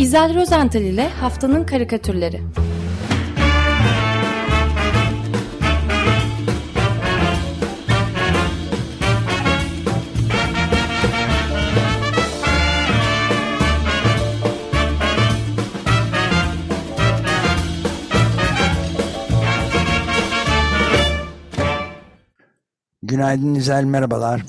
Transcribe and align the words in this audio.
İzel 0.00 0.34
Rozental 0.34 0.82
ile 0.82 1.08
Haftanın 1.08 1.64
Karikatürleri 1.64 2.40
Günaydın 23.02 23.54
İzel, 23.54 23.84
merhabalar. 23.84 24.42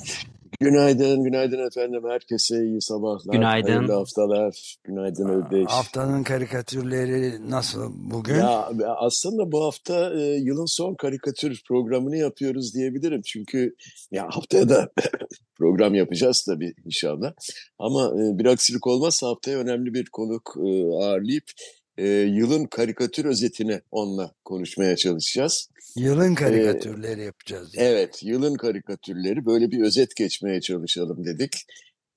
Günaydın, 0.62 1.24
günaydın 1.24 1.66
efendim. 1.66 2.02
Herkese 2.08 2.64
iyi 2.64 2.80
sabahlar. 2.80 3.32
Günaydın. 3.32 3.68
Hayırlı 3.68 3.92
haftalar. 3.92 4.76
Günaydın 4.84 5.28
Özdeş. 5.28 5.66
Haftanın 5.68 6.22
karikatürleri 6.22 7.50
nasıl 7.50 7.92
bugün? 7.96 8.34
Ya 8.34 8.68
aslında 8.96 9.52
bu 9.52 9.64
hafta 9.64 10.14
e, 10.14 10.20
yılın 10.20 10.66
son 10.76 10.94
karikatür 10.94 11.62
programını 11.68 12.16
yapıyoruz 12.16 12.74
diyebilirim. 12.74 13.22
Çünkü 13.22 13.74
ya 14.10 14.28
haftaya 14.30 14.68
da 14.68 14.88
program 15.58 15.94
yapacağız 15.94 16.44
tabii 16.48 16.74
inşallah. 16.84 17.32
Ama 17.78 18.06
e, 18.06 18.38
bir 18.38 18.46
aksilik 18.46 18.86
olmazsa 18.86 19.28
haftaya 19.28 19.58
önemli 19.58 19.94
bir 19.94 20.06
konuk 20.12 20.54
e, 20.56 20.84
ağırlayıp 21.04 21.44
e, 21.98 22.08
yılın 22.08 22.64
karikatür 22.64 23.24
özetini 23.24 23.80
onunla 23.90 24.34
konuşmaya 24.44 24.96
çalışacağız. 24.96 25.68
Yılın 25.96 26.34
karikatürleri 26.34 27.24
yapacağız. 27.24 27.74
yani. 27.74 27.86
Evet, 27.86 28.22
yılın 28.22 28.54
karikatürleri 28.54 29.46
böyle 29.46 29.70
bir 29.70 29.82
özet 29.82 30.16
geçmeye 30.16 30.60
çalışalım 30.60 31.24
dedik 31.24 31.52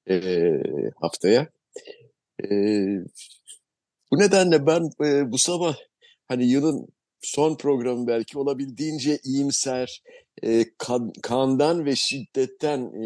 e, 0.10 0.42
haftaya. 1.02 1.48
E, 2.44 2.50
bu 4.12 4.20
nedenle 4.20 4.66
ben 4.68 4.90
e, 5.06 5.32
bu 5.32 5.38
sabah 5.38 5.76
hani 6.28 6.46
yılın 6.46 6.88
son 7.22 7.58
programı 7.58 8.08
belki 8.08 8.38
olabildiğince 8.38 9.20
iyimser, 9.24 10.04
e, 10.44 10.66
kan- 10.78 11.14
kandan 11.22 11.86
ve 11.86 11.96
şiddetten 11.96 12.80
e, 12.80 13.06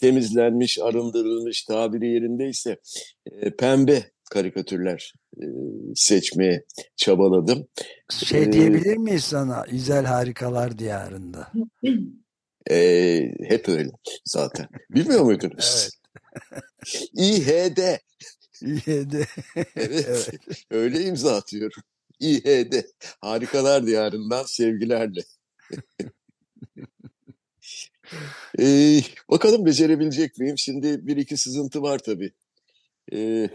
temizlenmiş, 0.00 0.78
arındırılmış 0.78 1.64
tabiri 1.64 2.08
yerindeyse 2.08 2.76
e, 3.26 3.50
pembe 3.56 4.02
karikatürler 4.28 5.14
e, 5.36 5.44
seçmeye 5.94 6.64
çabaladım. 6.96 7.68
Şey 8.10 8.42
Ee, 8.42 8.52
diyebilir 8.52 8.96
miyiz 8.96 9.24
sana 9.24 9.64
İzel 9.66 10.04
Harikalar 10.04 10.78
Diyarında? 10.78 11.52
E, 12.70 13.32
hep 13.48 13.68
öyle 13.68 13.90
zaten. 14.24 14.68
Bilmiyor 14.90 15.22
muydunuz? 15.22 15.90
Evet. 16.52 16.62
İHD. 17.14 17.78
Evet. 18.76 19.28
Evet. 19.76 20.30
Öyle 20.70 21.00
imza 21.00 21.36
atıyorum. 21.36 21.82
İHD. 22.20 22.72
Harikalar 23.20 23.86
diyarından 23.86 24.44
sevgilerle. 24.44 25.20
Ee, 28.60 29.00
bakalım 29.30 29.66
becerebilecek 29.66 30.38
miyim? 30.38 30.58
Şimdi 30.58 31.06
bir 31.06 31.16
iki 31.16 31.36
sızıntı 31.36 31.82
var 31.82 31.98
tabii. 31.98 32.32
Ee, 33.12 33.48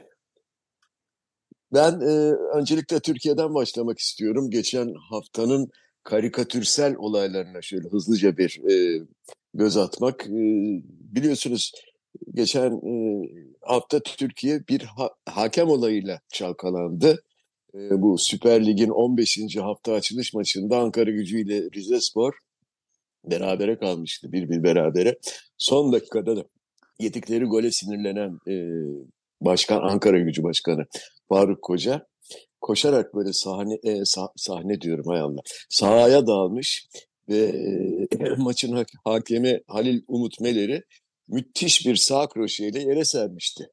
ben 1.73 1.91
e, 2.01 2.33
öncelikle 2.57 2.99
Türkiye'den 2.99 3.53
başlamak 3.53 3.99
istiyorum. 3.99 4.49
Geçen 4.49 4.93
haftanın 5.09 5.71
karikatürsel 6.03 6.95
olaylarına 6.95 7.61
şöyle 7.61 7.87
hızlıca 7.87 8.37
bir 8.37 8.61
e, 8.71 9.05
göz 9.53 9.77
atmak. 9.77 10.27
Ee, 10.27 10.81
biliyorsunuz 10.87 11.71
geçen 12.33 12.71
e, 12.71 13.23
hafta 13.61 13.99
Türkiye 13.99 14.67
bir 14.67 14.81
ha- 14.81 15.15
hakem 15.25 15.69
olayıyla 15.69 16.19
çalkalandı. 16.29 17.23
E, 17.75 18.01
bu 18.01 18.17
Süper 18.17 18.65
Lig'in 18.65 18.89
15. 18.89 19.57
hafta 19.57 19.93
açılış 19.93 20.33
maçında 20.33 20.77
Ankara 20.77 21.11
Gücü 21.11 21.39
ile 21.41 21.61
Rizespor 21.75 22.33
berabere 23.25 23.77
kalmıştı. 23.77 24.31
Bir 24.31 24.49
bir 24.49 24.63
berabere. 24.63 25.17
Son 25.57 25.93
dakikada 25.93 26.37
da 26.37 26.43
yedikleri 26.99 27.45
gole 27.45 27.71
sinirlenen 27.71 28.39
e, 28.47 28.55
başkan 29.41 29.81
Ankara 29.81 30.19
Gücü 30.19 30.43
Başkanı 30.43 30.85
Faruk 31.33 31.61
Koca 31.61 32.07
koşarak 32.61 33.15
böyle 33.15 33.33
sahne 33.33 33.73
e, 33.83 33.89
sah- 33.91 34.33
sahne 34.35 34.81
diyorum 34.81 35.05
hay 35.07 35.19
Allah 35.19 35.41
sahaya 35.69 36.27
dalmış 36.27 36.87
ve 37.29 37.37
e, 38.21 38.35
maçın 38.37 38.73
ha- 38.73 38.85
hakemi 39.03 39.61
Halil 39.67 40.01
Umut 40.07 40.39
Meler'i 40.41 40.83
müthiş 41.27 41.85
bir 41.85 41.95
sağ 41.95 42.27
kroşeyle 42.29 42.79
yere 42.79 43.05
sermişti. 43.05 43.69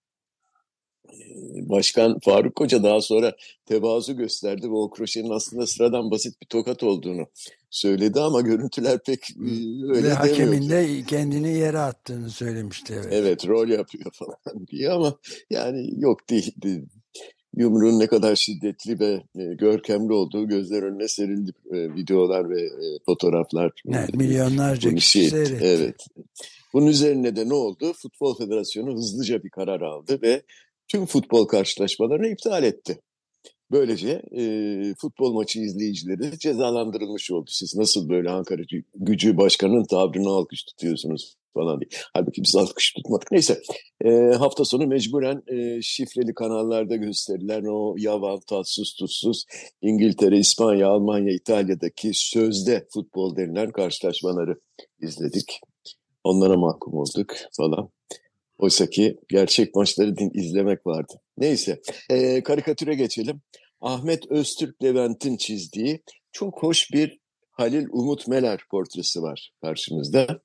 Ee, 1.09 1.69
Başkan 1.69 2.19
Faruk 2.19 2.55
Koca 2.55 2.83
daha 2.83 3.01
sonra 3.01 3.37
tevazu 3.67 4.17
gösterdi 4.17 4.67
ve 4.71 4.75
o 4.75 4.91
kroşenin 4.91 5.31
aslında 5.31 5.67
sıradan 5.67 6.11
basit 6.11 6.43
bir 6.43 6.47
tokat 6.47 6.83
olduğunu 6.83 7.27
söyledi 7.71 8.21
ama 8.21 8.41
görüntüler 8.41 8.99
pek 9.07 9.31
e, 9.31 9.51
öyle 9.93 10.09
Ve 10.09 10.13
hakemin 10.13 10.71
de 10.71 11.03
kendini 11.07 11.53
yere 11.53 11.79
attığını 11.79 12.31
söylemişti. 12.31 12.95
Evet. 12.95 13.09
Evet 13.11 13.47
rol 13.49 13.69
yapıyor 13.69 14.11
falan 14.13 14.67
diye 14.71 14.91
ama 14.91 15.19
yani 15.51 15.91
yok 16.01 16.31
değildi. 16.31 16.85
Yumruğun 17.57 17.99
ne 17.99 18.07
kadar 18.07 18.37
şiddetli 18.37 19.01
ve 19.01 19.23
e, 19.39 19.55
görkemli 19.55 20.13
olduğu 20.13 20.49
gözler 20.49 20.83
önüne 20.83 21.09
serildi. 21.09 21.53
E, 21.73 21.95
videolar 21.95 22.51
ve 22.51 22.63
e, 22.63 22.99
fotoğraflar. 23.07 23.73
Evet, 23.89 24.15
milyonlarca 24.15 24.95
kişi 24.95 25.11
şey 25.11 25.27
etti, 25.27 25.37
seyretti. 25.37 25.65
Evet. 25.67 26.07
Bunun 26.73 26.87
üzerine 26.87 27.37
de 27.37 27.49
ne 27.49 27.55
oldu? 27.55 27.93
Futbol 27.93 28.39
Federasyonu 28.39 28.95
hızlıca 28.95 29.43
bir 29.43 29.51
karar 29.51 29.81
aldı 29.81 30.19
ve 30.23 30.43
tüm 30.89 31.07
futbol 31.07 31.45
karşılaşmalarını 31.45 32.29
iptal 32.29 32.65
etti. 32.65 33.01
Böylece 33.71 34.23
e, 34.37 34.95
futbol 34.95 35.33
maçı 35.33 35.61
izleyicileri 35.61 36.39
cezalandırılmış 36.39 37.31
oldu. 37.31 37.51
Siz 37.51 37.77
nasıl 37.77 38.09
böyle 38.09 38.31
Ankara 38.31 38.63
Gü- 38.63 38.85
Gücü 38.95 39.37
Başkanı'nın 39.37 39.85
tabrını 39.85 40.29
alkış 40.29 40.63
tutuyorsunuz 40.63 41.37
falan 41.55 41.81
diye. 41.81 41.89
Halbuki 42.15 42.43
biz 42.43 42.57
alkış 42.57 42.93
tutmadık. 42.93 43.33
Neyse 43.33 43.63
e, 44.05 44.11
hafta 44.39 44.65
sonu 44.65 44.87
mecburen 44.87 45.43
e, 45.47 45.83
şifreli 45.83 46.35
kanallarda 46.35 46.97
gösterilen 46.97 47.65
o 47.65 47.95
yavan, 47.99 48.41
tatsız, 48.49 48.95
tutsuz 48.99 49.45
İngiltere, 49.83 50.39
İspanya, 50.39 50.89
Almanya, 50.89 51.33
İtalya'daki 51.35 52.11
sözde 52.15 52.87
futbol 52.93 53.37
denilen 53.37 53.71
karşılaşmaları 53.71 54.61
izledik. 55.01 55.61
Onlara 56.25 56.57
mahkum 56.57 56.95
olduk 56.95 57.35
falan. 57.57 57.91
Oysa 58.59 58.87
ki 58.87 59.17
gerçek 59.29 59.75
maçları 59.75 60.17
din- 60.17 60.31
izlemek 60.35 60.87
vardı. 60.87 61.13
Neyse, 61.39 61.81
e, 62.11 62.43
karikatüre 62.43 62.95
geçelim. 62.95 63.41
Ahmet 63.81 64.31
Öztürk 64.31 64.83
Levent'in 64.83 65.37
çizdiği 65.37 66.03
çok 66.33 66.63
hoş 66.63 66.93
bir 66.93 67.19
Halil 67.51 67.87
Umut 67.91 68.29
Meler 68.29 68.61
portresi 68.71 69.23
var 69.23 69.53
karşımızda. 69.63 70.41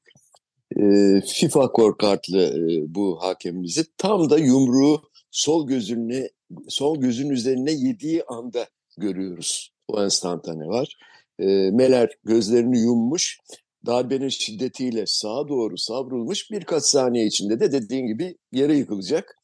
E, 0.80 1.22
FIFA 1.22 1.72
korkartlı 1.72 2.42
e, 2.42 2.96
bu 2.96 3.18
hakemimizi 3.22 3.86
tam 3.98 4.30
da 4.30 4.38
yumruğu 4.38 5.02
sol 5.32 5.68
gözüne 5.68 6.30
sol 6.68 7.02
gözün 7.02 7.30
üzerine 7.30 7.72
yediği 7.72 8.24
anda 8.24 8.68
görüyoruz. 8.98 9.72
O 9.88 10.04
enstantane 10.04 10.68
var. 10.68 10.98
E, 11.40 11.46
Meler 11.72 12.10
gözlerini 12.24 12.80
yummuş, 12.80 13.40
darbenin 13.86 14.30
şiddetiyle 14.30 15.04
sağa 15.08 15.48
doğru 15.48 15.78
savrulmuş 15.78 16.52
birkaç 16.52 16.84
saniye 16.84 17.26
içinde 17.26 17.60
de 17.60 17.72
dediğin 17.72 18.08
gibi 18.08 18.38
yere 18.52 18.78
yıkılacak. 18.78 19.38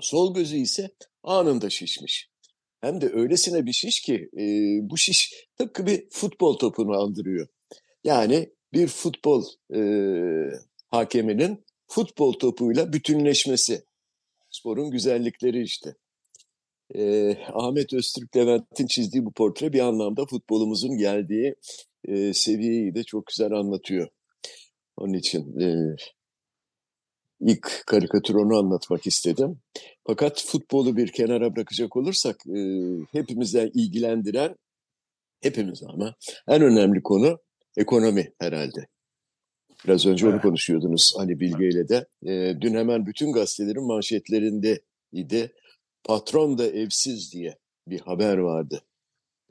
Sol 0.00 0.34
gözü 0.34 0.56
ise 0.56 0.90
anında 1.22 1.70
şişmiş. 1.70 2.30
Hem 2.80 3.00
de 3.00 3.10
öylesine 3.12 3.66
bir 3.66 3.72
şiş 3.72 4.00
ki 4.00 4.28
e, 4.38 4.44
bu 4.90 4.96
şiş 4.98 5.34
tıpkı 5.58 5.86
bir 5.86 6.06
futbol 6.10 6.58
topunu 6.58 7.02
andırıyor. 7.02 7.48
Yani 8.04 8.53
bir 8.74 8.86
futbol 8.86 9.44
e, 9.74 9.80
hakeminin 10.90 11.64
futbol 11.86 12.32
topuyla 12.32 12.92
bütünleşmesi. 12.92 13.84
Sporun 14.50 14.90
güzellikleri 14.90 15.62
işte. 15.62 15.94
E, 16.94 17.34
Ahmet 17.52 17.92
Öztürk 17.92 18.36
Levent'in 18.36 18.86
çizdiği 18.86 19.24
bu 19.24 19.32
portre 19.32 19.72
bir 19.72 19.80
anlamda 19.80 20.26
futbolumuzun 20.26 20.96
geldiği 20.96 21.54
e, 22.04 22.34
seviyeyi 22.34 22.94
de 22.94 23.02
çok 23.04 23.26
güzel 23.26 23.52
anlatıyor. 23.52 24.08
Onun 24.96 25.12
için 25.12 25.60
e, 25.60 25.96
ilk 27.40 27.82
karikatür 27.86 28.34
onu 28.34 28.56
anlatmak 28.56 29.06
istedim. 29.06 29.60
Fakat 30.06 30.44
futbolu 30.46 30.96
bir 30.96 31.12
kenara 31.12 31.56
bırakacak 31.56 31.96
olursak 31.96 32.36
e, 32.46 32.60
hepimize 33.12 33.70
ilgilendiren, 33.74 34.56
hepimiz 35.40 35.82
ama 35.82 36.14
en 36.48 36.62
önemli 36.62 37.02
konu 37.02 37.38
ekonomi 37.76 38.32
herhalde. 38.38 38.86
Biraz 39.84 40.06
önce 40.06 40.28
onu 40.28 40.40
konuşuyordunuz 40.40 41.14
Ali 41.18 41.40
Bilge 41.40 41.68
ile 41.68 41.88
de. 41.88 42.06
E, 42.26 42.60
dün 42.60 42.74
hemen 42.74 43.06
bütün 43.06 43.32
gazetelerin 43.32 43.86
manşetlerinde 43.86 44.80
idi. 45.12 45.52
Patron 46.04 46.58
da 46.58 46.66
evsiz 46.66 47.32
diye 47.32 47.58
bir 47.88 48.00
haber 48.00 48.38
vardı. 48.38 48.80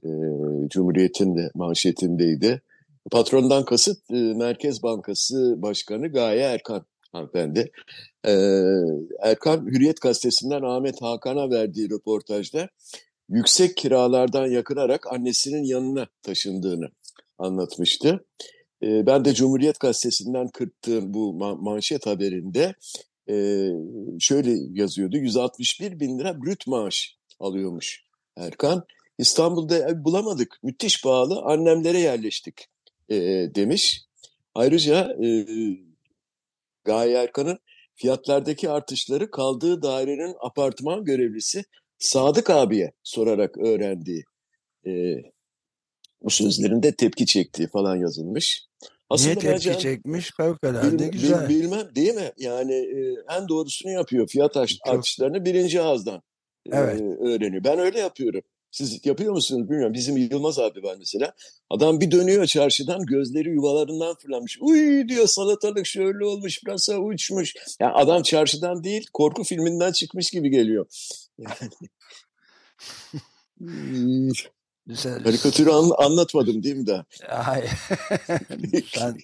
E, 0.03 0.09
Cumhuriyet'in 0.69 1.37
de 1.37 1.51
manşetindeydi. 1.55 2.61
Patrondan 3.11 3.65
kasıt 3.65 4.11
e, 4.11 4.15
Merkez 4.15 4.83
Bankası 4.83 5.55
Başkanı 5.57 6.07
Gaye 6.07 6.41
Erkan 6.41 6.85
hanımefendi. 7.13 7.71
Ee, 8.25 8.31
Erkan 9.19 9.65
Hürriyet 9.65 10.01
Gazetesi'nden 10.01 10.61
Ahmet 10.61 11.01
Hakan'a 11.01 11.49
verdiği 11.49 11.89
röportajda 11.89 12.69
yüksek 13.29 13.77
kiralardan 13.77 14.47
yakınarak 14.47 15.13
annesinin 15.13 15.63
yanına 15.63 16.07
taşındığını 16.21 16.89
anlatmıştı. 17.37 18.25
Ben 18.81 19.25
de 19.25 19.33
Cumhuriyet 19.33 19.79
Gazetesi'nden 19.79 20.47
kırttığım 20.47 21.13
bu 21.13 21.33
manşet 21.61 22.05
haberinde 22.05 22.73
şöyle 24.19 24.51
yazıyordu. 24.81 25.17
161 25.17 25.99
bin 25.99 26.19
lira 26.19 26.41
brüt 26.41 26.67
maaş 26.67 27.17
alıyormuş 27.39 28.03
Erkan. 28.37 28.83
İstanbul'da 29.17 29.77
ev 29.77 30.03
bulamadık. 30.03 30.59
Müthiş 30.63 31.01
pahalı. 31.01 31.41
Annemlere 31.41 31.99
yerleştik 31.99 32.67
demiş. 33.55 34.01
Ayrıca 34.55 35.17
e, 35.23 35.45
Gaye 36.83 37.17
Erkan'ın 37.17 37.59
fiyatlardaki 37.95 38.69
artışları 38.69 39.31
kaldığı 39.31 39.81
dairenin 39.81 40.35
apartman 40.39 41.05
görevlisi 41.05 41.63
Sadık 41.99 42.49
abiye 42.49 42.91
sorarak 43.03 43.57
öğrendiği 43.57 44.23
bu 46.23 46.29
sözlerinde 46.29 46.95
tepki 46.95 47.25
çektiği 47.25 47.67
falan 47.67 47.95
yazılmış. 47.95 48.67
Aslında 49.09 49.29
Niye 49.29 49.39
tepki 49.39 49.69
bence, 49.69 49.79
çekmiş? 49.79 50.31
Fevkalade 50.37 50.99
bil, 50.99 51.11
güzel. 51.11 51.49
Bil, 51.49 51.59
bilmem 51.59 51.95
değil 51.95 52.13
mi? 52.13 52.31
Yani 52.37 52.73
e, 52.73 53.15
en 53.37 53.47
doğrusunu 53.47 53.91
yapıyor. 53.91 54.27
Fiyat 54.27 54.57
artışlarını 54.85 55.45
birinci 55.45 55.81
ağızdan 55.81 56.21
e, 56.71 56.77
evet. 56.77 57.01
öğreniyor. 57.01 57.63
Ben 57.63 57.79
öyle 57.79 57.99
yapıyorum. 57.99 58.41
Siz 58.71 59.05
yapıyor 59.05 59.33
musunuz 59.33 59.69
bilmiyorum. 59.69 59.93
Bizim 59.93 60.17
Yılmaz 60.17 60.59
abi 60.59 60.83
var 60.83 60.95
mesela. 60.99 61.33
Adam 61.69 62.01
bir 62.01 62.11
dönüyor 62.11 62.45
çarşıdan 62.45 63.05
gözleri 63.05 63.49
yuvalarından 63.49 64.15
fırlamış. 64.15 64.57
Uy 64.61 65.07
diyor 65.07 65.27
salatalık 65.27 65.85
şöyle 65.85 66.25
olmuş 66.25 66.63
pırasa 66.63 66.97
uçmuş. 66.97 67.53
Yani 67.79 67.93
adam 67.93 68.21
çarşıdan 68.21 68.83
değil 68.83 69.07
korku 69.13 69.43
filminden 69.43 69.91
çıkmış 69.91 70.31
gibi 70.31 70.49
geliyor. 70.49 70.85
Yani. 71.37 71.71
Güzel. 74.87 75.23
Karikatürü 75.23 75.69
an, 75.69 75.91
anlatmadım 75.97 76.63
değil 76.63 76.75
mi 76.75 76.87
daha? 76.87 77.05
Hayır. 77.27 77.69
Sen 78.93 79.17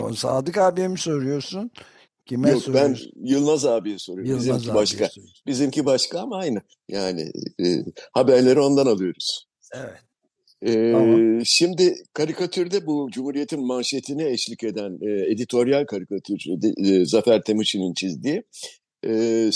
o 0.00 0.12
Sadık 0.14 0.58
abiye 0.58 0.88
mi 0.88 0.98
soruyorsun? 0.98 1.70
Kime 2.26 2.50
Yok 2.50 2.62
ben 2.74 2.96
Yılmaz 3.16 3.64
abiye 3.64 3.98
soruyorum. 3.98 4.30
Yılmaz 4.30 4.46
Bizimki 4.46 4.74
başka. 4.74 5.08
Soruyorsun. 5.08 5.44
Bizimki 5.46 5.86
başka 5.86 6.20
ama 6.20 6.36
aynı. 6.36 6.62
Yani 6.88 7.32
e, 7.64 7.84
haberleri 8.12 8.60
ondan 8.60 8.86
alıyoruz. 8.86 9.46
Evet. 9.74 9.98
Ee, 10.62 10.92
tamam. 10.92 11.40
Şimdi 11.44 11.94
karikatürde 12.14 12.86
bu 12.86 13.08
Cumhuriyet'in 13.12 13.66
manşetine 13.66 14.30
eşlik 14.30 14.64
eden 14.64 14.98
e, 15.02 15.32
editoryal 15.32 15.84
karikatür 15.86 16.40
e, 16.84 17.04
Zafer 17.06 17.42
Temuçin'in 17.42 17.94
çizdiği 17.94 18.42
e, 19.06 19.50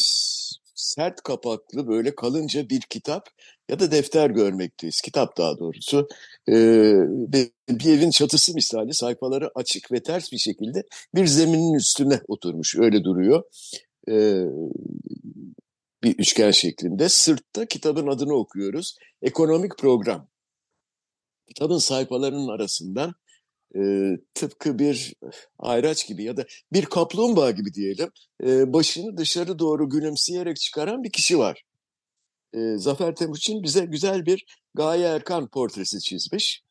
sert 0.74 1.22
kapaklı 1.22 1.88
böyle 1.88 2.14
kalınca 2.14 2.68
bir 2.68 2.80
kitap 2.80 3.28
ya 3.70 3.80
da 3.80 3.90
defter 3.90 4.30
görmekteyiz. 4.30 5.00
Kitap 5.00 5.36
daha 5.36 5.58
doğrusu. 5.58 6.08
Ee, 6.48 6.94
bir 7.68 7.92
evin 7.92 8.10
çatısı 8.10 8.54
misali 8.54 8.94
sayfaları 8.94 9.50
açık 9.54 9.92
ve 9.92 10.02
ters 10.02 10.32
bir 10.32 10.38
şekilde 10.38 10.84
bir 11.14 11.26
zeminin 11.26 11.74
üstüne 11.74 12.20
oturmuş. 12.28 12.76
Öyle 12.76 13.04
duruyor. 13.04 13.42
Ee, 14.08 14.44
bir 16.04 16.18
üçgen 16.18 16.50
şeklinde. 16.50 17.08
Sırtta 17.08 17.66
kitabın 17.66 18.06
adını 18.06 18.34
okuyoruz. 18.34 18.96
Ekonomik 19.22 19.78
program. 19.78 20.28
Kitabın 21.46 21.78
sayfalarının 21.78 22.48
arasından 22.48 23.14
e, 23.76 23.82
tıpkı 24.34 24.78
bir 24.78 25.14
ayraç 25.58 26.08
gibi 26.08 26.24
ya 26.24 26.36
da 26.36 26.44
bir 26.72 26.84
kaplumbağa 26.84 27.50
gibi 27.50 27.74
diyelim 27.74 28.10
e, 28.44 28.72
başını 28.72 29.16
dışarı 29.16 29.58
doğru 29.58 29.90
gülümseyerek 29.90 30.56
çıkaran 30.56 31.04
bir 31.04 31.10
kişi 31.10 31.38
var. 31.38 31.64
E, 32.54 32.78
Zafer 32.78 33.14
Temuçin 33.14 33.62
bize 33.62 33.84
güzel 33.84 34.26
bir 34.26 34.46
Gaye 34.74 35.06
Erkan 35.06 35.46
portresi 35.46 36.00
çizmiş 36.00 36.62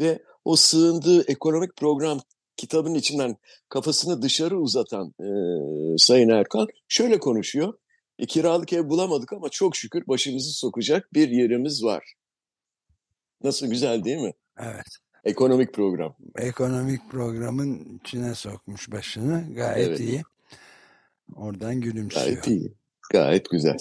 ve 0.00 0.22
o 0.44 0.56
sığındığı 0.56 1.22
ekonomik 1.22 1.76
program 1.76 2.20
kitabın 2.56 2.94
içinden 2.94 3.36
kafasını 3.68 4.22
dışarı 4.22 4.58
uzatan 4.58 5.14
e, 5.20 5.28
Sayın 5.98 6.28
Erkan 6.28 6.68
şöyle 6.88 7.18
konuşuyor. 7.18 7.74
E, 8.18 8.26
kiralık 8.26 8.72
ev 8.72 8.88
bulamadık 8.88 9.32
ama 9.32 9.48
çok 9.48 9.76
şükür 9.76 10.06
başımızı 10.06 10.52
sokacak 10.52 11.14
bir 11.14 11.28
yerimiz 11.28 11.84
var. 11.84 12.14
Nasıl 13.44 13.66
güzel 13.66 14.04
değil 14.04 14.18
mi? 14.18 14.32
Evet. 14.58 14.86
Ekonomik 15.24 15.74
program. 15.74 16.16
Ekonomik 16.38 17.10
programın 17.10 18.00
içine 18.04 18.34
sokmuş 18.34 18.90
başını. 18.92 19.54
Gayet 19.54 19.88
evet. 19.88 20.00
iyi. 20.00 20.22
Oradan 21.36 21.80
gülümsüyor. 21.80 22.24
Gayet 22.24 22.48
iyi. 22.48 22.72
Gayet 23.12 23.50
güzel. 23.50 23.76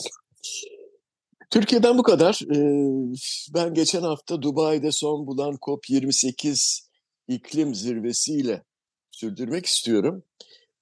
Türkiye'den 1.50 1.98
bu 1.98 2.04
kadar. 2.04 2.40
Ee, 2.56 3.13
ben 3.54 3.74
geçen 3.74 4.01
hafta 4.01 4.42
Dubai'de 4.42 4.92
son 4.92 5.28
bulan 5.28 5.54
COP28 5.54 6.88
iklim 7.28 7.75
zirvesiyle 7.75 8.63
sürdürmek 9.12 9.66
istiyorum. 9.66 10.24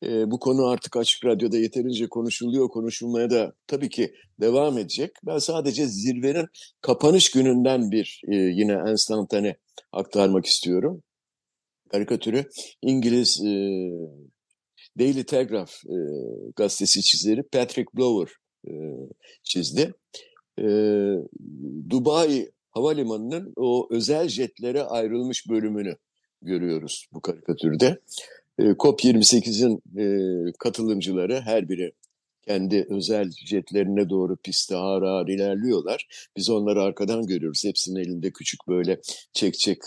E, 0.03 0.31
bu 0.31 0.39
konu 0.39 0.65
artık 0.67 0.97
Açık 0.97 1.25
Radyo'da 1.25 1.57
yeterince 1.57 2.07
konuşuluyor, 2.09 2.69
konuşulmaya 2.69 3.29
da 3.29 3.53
tabii 3.67 3.89
ki 3.89 4.13
devam 4.41 4.77
edecek. 4.77 5.11
Ben 5.25 5.37
sadece 5.37 5.87
zirvenin 5.87 6.47
kapanış 6.81 7.31
gününden 7.31 7.91
bir 7.91 8.21
e, 8.31 8.35
yine 8.35 8.73
enstantane 8.73 9.55
aktarmak 9.91 10.45
istiyorum. 10.45 11.03
Karikatürü 11.91 12.45
İngiliz 12.81 13.41
e, 13.41 13.51
Daily 14.99 15.23
Telegraph 15.23 15.71
e, 15.85 15.97
gazetesi 16.55 17.01
çizeri 17.01 17.43
Patrick 17.43 17.91
Blower 17.97 18.33
çizdi. 19.43 19.93
E, 20.59 20.67
Dubai 21.89 22.51
Havalimanı'nın 22.71 23.53
o 23.55 23.87
özel 23.91 24.27
jetlere 24.27 24.83
ayrılmış 24.83 25.49
bölümünü 25.49 25.95
görüyoruz 26.41 27.07
bu 27.13 27.21
karikatürde. 27.21 27.99
E, 28.59 28.63
COP28'in 28.63 29.81
e, 29.99 30.05
katılımcıları 30.59 31.41
her 31.41 31.69
biri 31.69 31.91
kendi 32.47 32.87
özel 32.89 33.31
jetlerine 33.31 34.09
doğru 34.09 34.37
piste 34.37 34.75
ağır 34.75 35.01
ağır 35.01 35.27
ilerliyorlar. 35.27 36.29
Biz 36.37 36.49
onları 36.49 36.81
arkadan 36.81 37.27
görüyoruz. 37.27 37.65
Hepsinin 37.65 37.99
elinde 37.99 38.31
küçük 38.31 38.67
böyle 38.67 39.01
çek 39.33 39.59
çek 39.59 39.79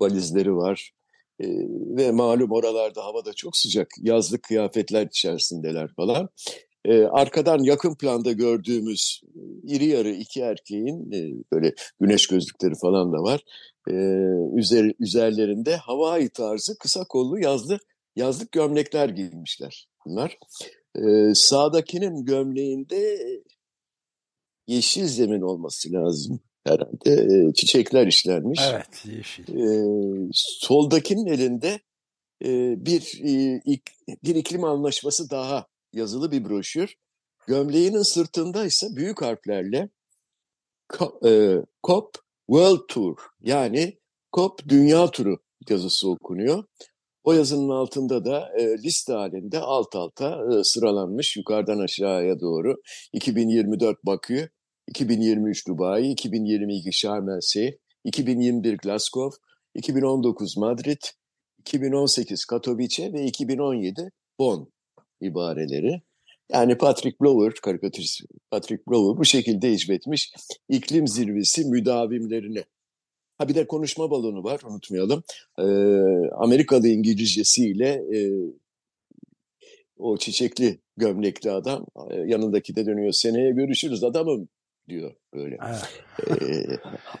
valizleri 0.00 0.56
var. 0.56 0.92
E, 1.40 1.46
ve 1.96 2.10
malum 2.10 2.52
oralarda 2.52 3.04
havada 3.04 3.32
çok 3.32 3.56
sıcak. 3.56 3.88
Yazlık 4.00 4.42
kıyafetler 4.42 5.06
içerisindeler 5.06 5.88
falan. 5.96 6.28
E, 6.84 7.02
arkadan 7.02 7.58
yakın 7.58 7.94
planda 7.94 8.32
gördüğümüz 8.32 9.20
iri 9.62 9.84
yarı 9.86 10.10
iki 10.10 10.40
erkeğin 10.40 11.12
e, 11.12 11.44
böyle 11.52 11.74
güneş 12.00 12.26
gözlükleri 12.26 12.74
falan 12.82 13.12
da 13.12 13.16
var. 13.16 13.40
E, 13.90 13.94
üzer, 14.58 14.92
üzerlerinde 15.00 15.76
Hawaii 15.76 16.28
tarzı 16.28 16.78
kısa 16.78 17.04
kollu 17.04 17.38
yazlı 17.38 17.78
yazlık 18.18 18.52
gömlekler 18.52 19.08
giymişler 19.08 19.88
bunlar. 20.06 20.38
Ee, 20.96 21.34
sağdakinin 21.34 22.24
gömleğinde 22.24 23.18
yeşil 24.66 25.06
zemin 25.06 25.40
olması 25.40 25.92
lazım 25.92 26.40
herhalde. 26.64 27.12
Ee, 27.12 27.52
çiçekler 27.54 28.06
işlenmiş. 28.06 28.60
Evet 28.72 29.04
yeşil. 29.16 29.48
Ee, 29.48 30.28
soldakinin 30.32 31.26
elinde 31.26 31.80
e, 32.44 32.74
bir, 32.86 33.20
e, 33.24 33.62
ik, 33.64 33.82
bir 34.24 34.34
iklim 34.34 34.64
anlaşması 34.64 35.30
daha 35.30 35.66
yazılı 35.92 36.32
bir 36.32 36.44
broşür. 36.44 36.94
Gömleğinin 37.46 38.02
sırtında 38.02 38.64
ise 38.66 38.86
büyük 38.96 39.22
harflerle 39.22 39.90
e, 41.24 41.54
COP 41.82 42.14
World 42.46 42.80
Tour 42.88 43.16
yani 43.40 43.98
COP 44.32 44.68
Dünya 44.68 45.10
Turu 45.10 45.38
yazısı 45.68 46.10
okunuyor. 46.10 46.64
O 47.24 47.32
yazının 47.32 47.68
altında 47.68 48.24
da 48.24 48.52
e, 48.58 48.78
liste 48.78 49.12
halinde 49.12 49.58
alt 49.58 49.96
alta 49.96 50.40
e, 50.52 50.64
sıralanmış 50.64 51.36
yukarıdan 51.36 51.78
aşağıya 51.78 52.40
doğru 52.40 52.76
2024 53.12 54.06
Bakü, 54.06 54.50
2023 54.88 55.68
Dubai, 55.68 56.10
2022 56.10 56.92
Şarm 56.92 57.28
El 57.28 57.40
Şeyh, 57.40 57.72
2021 58.04 58.78
Glasgow, 58.78 59.38
2019 59.74 60.56
Madrid, 60.56 61.02
2018 61.58 62.44
Katowice 62.44 63.12
ve 63.12 63.24
2017 63.24 64.10
Bonn 64.38 64.72
ibareleri. 65.20 66.02
Yani 66.52 66.78
Patrick 66.78 67.16
Blower, 67.20 67.54
karikatürist 67.54 68.20
Patrick 68.50 68.82
Blower 68.88 69.18
bu 69.18 69.24
şekilde 69.24 69.72
hicvetmiş 69.72 70.32
iklim 70.68 71.08
zirvesi 71.08 71.64
müdavimlerini 71.64 72.64
Ha 73.38 73.48
bir 73.48 73.54
de 73.54 73.66
konuşma 73.66 74.10
balonu 74.10 74.44
var 74.44 74.60
unutmayalım. 74.64 75.22
Ee, 75.58 75.62
Amerikalı 76.36 76.88
İngilizcesiyle 76.88 77.88
e, 77.88 78.18
o 79.98 80.18
çiçekli 80.18 80.78
gömlekli 80.96 81.50
adam 81.50 81.86
e, 82.10 82.16
yanındaki 82.16 82.76
de 82.76 82.86
dönüyor. 82.86 83.12
Seneye 83.12 83.50
görüşürüz 83.50 84.04
adamım 84.04 84.48
diyor 84.88 85.14
böyle 85.34 85.54
ee, 85.54 86.66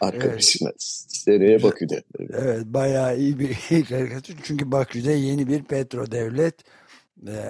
arkadaşına. 0.00 0.68
Evet. 0.68 0.82
Seneye 1.08 1.62
Bakü'de. 1.62 2.02
Evet 2.18 2.64
bayağı 2.66 3.18
iyi 3.18 3.38
bir 3.38 3.54
karikatür. 3.88 4.36
Çünkü 4.42 4.72
Bakü'de 4.72 5.12
yeni 5.12 5.48
bir 5.48 5.62
petro 5.64 6.10
devlet 6.10 6.54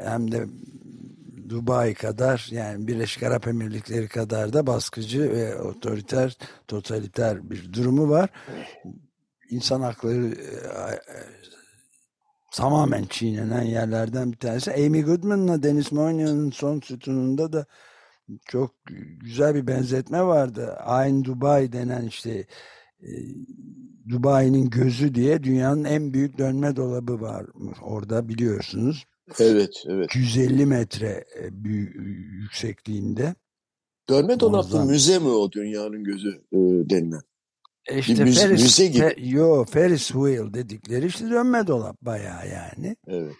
hem 0.04 0.32
de 0.32 0.46
Dubai 1.48 1.94
kadar 1.94 2.48
yani 2.50 2.86
Birleşik 2.86 3.22
Arap 3.22 3.48
Emirlikleri 3.48 4.08
kadar 4.08 4.52
da 4.52 4.66
baskıcı 4.66 5.32
ve 5.32 5.60
otoriter, 5.60 6.36
totaliter 6.68 7.50
bir 7.50 7.72
durumu 7.72 8.08
var. 8.08 8.30
İnsan 9.50 9.80
hakları 9.80 10.26
e, 10.26 10.94
e, 10.94 10.98
tamamen 12.52 13.04
çiğnenen 13.04 13.62
yerlerden 13.62 14.32
bir 14.32 14.36
tanesi. 14.36 14.72
Amy 14.72 15.02
Goodman'la 15.02 15.62
Deniz 15.62 15.92
Moyna'nın 15.92 16.50
son 16.50 16.80
sütununda 16.80 17.52
da 17.52 17.66
çok 18.44 18.74
güzel 19.20 19.54
bir 19.54 19.66
benzetme 19.66 20.22
vardı. 20.22 20.72
Ayn 20.72 21.24
Dubai 21.24 21.72
denen 21.72 22.06
işte 22.06 22.46
e, 23.02 23.10
Dubai'nin 24.08 24.70
gözü 24.70 25.14
diye 25.14 25.42
dünyanın 25.42 25.84
en 25.84 26.14
büyük 26.14 26.38
dönme 26.38 26.76
dolabı 26.76 27.20
var 27.20 27.46
orada 27.82 28.28
biliyorsunuz. 28.28 29.06
Evet, 29.40 29.84
evet. 29.86 30.06
250 30.06 30.66
metre 30.66 31.24
e, 31.40 31.48
yüksekliğinde. 32.42 33.34
Dönme 34.08 34.40
dolaplı 34.40 34.84
müze 34.84 35.18
mi 35.18 35.28
o 35.28 35.52
dünyanın 35.52 36.04
gözü 36.04 36.28
e, 36.52 36.56
denilen? 36.90 37.20
E 37.88 37.98
işte 37.98 38.24
müze, 38.24 38.40
Ferris, 38.40 38.62
müze 38.62 38.86
gibi. 38.86 38.98
Fe, 38.98 39.14
yo, 39.18 39.64
Ferris 39.64 40.08
wheel 40.08 40.54
dedikleri 40.54 41.06
işte 41.06 41.30
dönme 41.30 41.66
dolap 41.66 42.02
bayağı 42.02 42.48
yani. 42.48 42.96
Evet. 43.06 43.36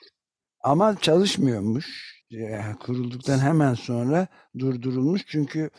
Ama 0.64 0.96
çalışmıyormuş. 1.00 2.18
Yani 2.30 2.76
kurulduktan 2.78 3.38
hemen 3.38 3.74
sonra 3.74 4.28
durdurulmuş 4.58 5.22
çünkü 5.26 5.70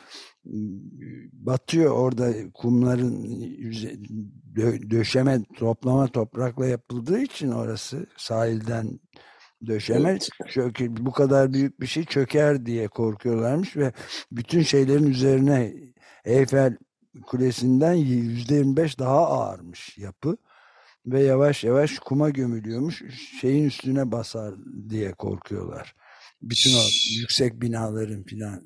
batıyor 1.33 1.91
orada 1.91 2.33
kumların 2.53 3.23
döşeme 4.89 5.43
toplama 5.57 6.07
toprakla 6.07 6.65
yapıldığı 6.65 7.19
için 7.19 7.51
orası 7.51 8.07
sahilden 8.17 8.99
döşeme 9.67 10.09
evet. 10.09 10.29
çöker, 10.49 11.05
bu 11.05 11.11
kadar 11.11 11.53
büyük 11.53 11.81
bir 11.81 11.87
şey 11.87 12.05
çöker 12.05 12.65
diye 12.65 12.87
korkuyorlarmış 12.87 13.77
ve 13.77 13.93
bütün 14.31 14.61
şeylerin 14.61 15.07
üzerine 15.07 15.73
Eyfel 16.25 16.77
Kulesi'nden 17.27 17.93
yüzde 17.93 18.55
25 18.55 18.99
daha 18.99 19.27
ağırmış 19.27 19.97
yapı 19.97 20.37
ve 21.05 21.23
yavaş 21.23 21.63
yavaş 21.63 21.99
kuma 21.99 22.29
gömülüyormuş 22.29 23.03
şeyin 23.41 23.65
üstüne 23.65 24.11
basar 24.11 24.55
diye 24.89 25.11
korkuyorlar. 25.11 25.95
Bütün 26.41 26.71
o 26.71 26.81
yüksek 27.19 27.61
binaların 27.61 28.23
filan. 28.23 28.61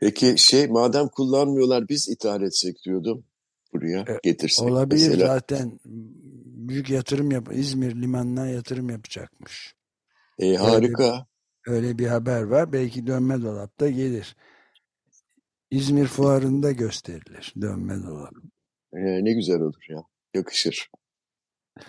Peki 0.00 0.34
şey 0.36 0.66
madem 0.66 1.08
kullanmıyorlar 1.08 1.88
biz 1.88 2.08
ithal 2.08 2.42
etsek 2.42 2.76
diyordum 2.84 3.24
buraya 3.72 4.00
e, 4.00 4.18
getirsek. 4.22 4.66
Olabilir 4.68 5.08
mesela. 5.08 5.26
zaten 5.26 5.80
büyük 6.44 6.90
yatırım 6.90 7.30
yap 7.30 7.48
İzmir 7.52 8.02
limanına 8.02 8.46
yatırım 8.46 8.90
yapacakmış. 8.90 9.74
E, 10.40 10.54
harika. 10.54 11.26
Öyle, 11.66 11.78
öyle 11.78 11.98
bir 11.98 12.06
haber 12.06 12.42
var. 12.42 12.72
Belki 12.72 13.06
dönme 13.06 13.42
dolapta 13.42 13.90
gelir. 13.90 14.36
İzmir 15.70 16.06
fuarında 16.06 16.72
gösterilir 16.72 17.54
dönme 17.60 18.02
dolap. 18.02 18.32
E, 18.92 19.24
ne 19.24 19.32
güzel 19.32 19.60
olur 19.60 19.84
ya. 19.88 20.02
Yakışır. 20.34 20.90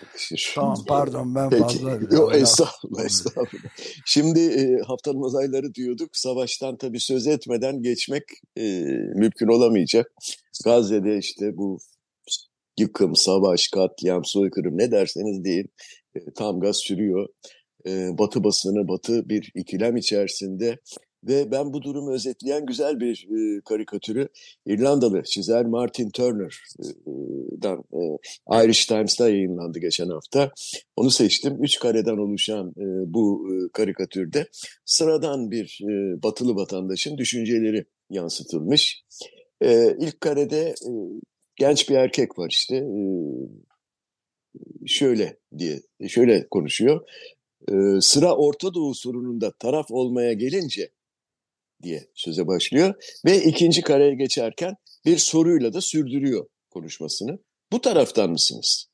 Yakışır. 0.02 0.52
Tamam 0.54 0.84
pardon 0.88 1.34
ben 1.34 1.50
Peki. 1.50 1.62
fazla... 1.62 1.90
Yok 2.10 2.34
estağfurullah 2.34 3.04
estağfurullah. 3.04 3.70
Şimdi 4.06 4.40
e, 4.40 4.82
haftanın 4.86 5.22
olayları 5.22 5.74
diyorduk. 5.74 6.08
Savaştan 6.12 6.76
tabii 6.76 7.00
söz 7.00 7.26
etmeden 7.26 7.82
geçmek 7.82 8.22
e, 8.56 8.62
mümkün 9.14 9.48
olamayacak. 9.48 10.12
Gazze'de 10.64 11.18
işte 11.18 11.56
bu 11.56 11.78
yıkım, 12.78 13.16
savaş, 13.16 13.68
katliam, 13.68 14.24
soykırım 14.24 14.78
ne 14.78 14.90
derseniz 14.90 15.44
deyin 15.44 15.70
e, 16.14 16.20
tam 16.36 16.60
gaz 16.60 16.76
sürüyor 16.76 17.28
e, 17.86 18.18
Batı 18.18 18.44
basını, 18.44 18.88
Batı 18.88 19.28
bir 19.28 19.52
ikilem 19.54 19.96
içerisinde 19.96 20.78
ve 21.24 21.50
ben 21.50 21.72
bu 21.72 21.82
durumu 21.82 22.12
özetleyen 22.12 22.66
güzel 22.66 23.00
bir 23.00 23.26
e, 23.30 23.60
karikatürü 23.60 24.28
İrlandalı 24.66 25.22
çizer 25.22 25.66
Martin 25.66 26.10
Turner'dan 26.10 27.84
e, 27.92 28.64
Irish 28.64 28.86
Times'ta 28.86 29.28
yayınlandı 29.28 29.78
geçen 29.78 30.08
hafta. 30.08 30.50
Onu 30.96 31.10
seçtim. 31.10 31.64
Üç 31.64 31.78
kareden 31.78 32.16
oluşan 32.16 32.68
e, 32.68 32.84
bu 33.14 33.48
e, 33.52 33.54
karikatürde 33.72 34.48
sıradan 34.84 35.50
bir 35.50 35.80
e, 35.82 36.22
batılı 36.22 36.56
vatandaşın 36.56 37.18
düşünceleri 37.18 37.84
yansıtılmış. 38.10 39.02
E, 39.60 39.96
ilk 40.00 40.20
karede 40.20 40.60
e, 40.68 40.90
genç 41.56 41.90
bir 41.90 41.94
erkek 41.94 42.38
var 42.38 42.50
işte. 42.50 42.76
E, 42.76 43.00
şöyle 44.86 45.36
diye 45.58 45.80
şöyle 46.08 46.48
konuşuyor 46.48 47.00
e, 47.68 48.00
sıra 48.00 48.36
Orta 48.36 48.74
Doğu 48.74 48.94
sorununda 48.94 49.52
taraf 49.52 49.86
olmaya 49.90 50.32
gelince 50.32 50.90
diye 51.82 52.08
söze 52.14 52.46
başlıyor 52.46 52.94
ve 53.24 53.44
ikinci 53.44 53.82
kareye 53.82 54.14
geçerken 54.14 54.74
bir 55.04 55.18
soruyla 55.18 55.72
da 55.72 55.80
sürdürüyor 55.80 56.46
konuşmasını. 56.70 57.38
Bu 57.72 57.80
taraftan 57.80 58.30
mısınız? 58.30 58.86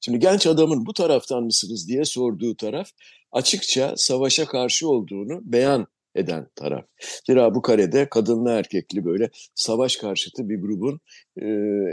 Şimdi 0.00 0.18
genç 0.18 0.46
adamın 0.46 0.86
bu 0.86 0.92
taraftan 0.92 1.44
mısınız 1.44 1.88
diye 1.88 2.04
sorduğu 2.04 2.56
taraf 2.56 2.90
açıkça 3.32 3.94
savaşa 3.96 4.46
karşı 4.46 4.88
olduğunu 4.88 5.40
beyan 5.44 5.86
eden 6.14 6.48
taraf. 6.54 6.84
Zira 7.26 7.54
bu 7.54 7.62
karede 7.62 8.08
kadınlı 8.08 8.50
erkekli 8.50 9.04
böyle 9.04 9.30
savaş 9.54 9.96
karşıtı 9.96 10.48
bir 10.48 10.60
grubun 10.60 11.00
e, 11.36 11.46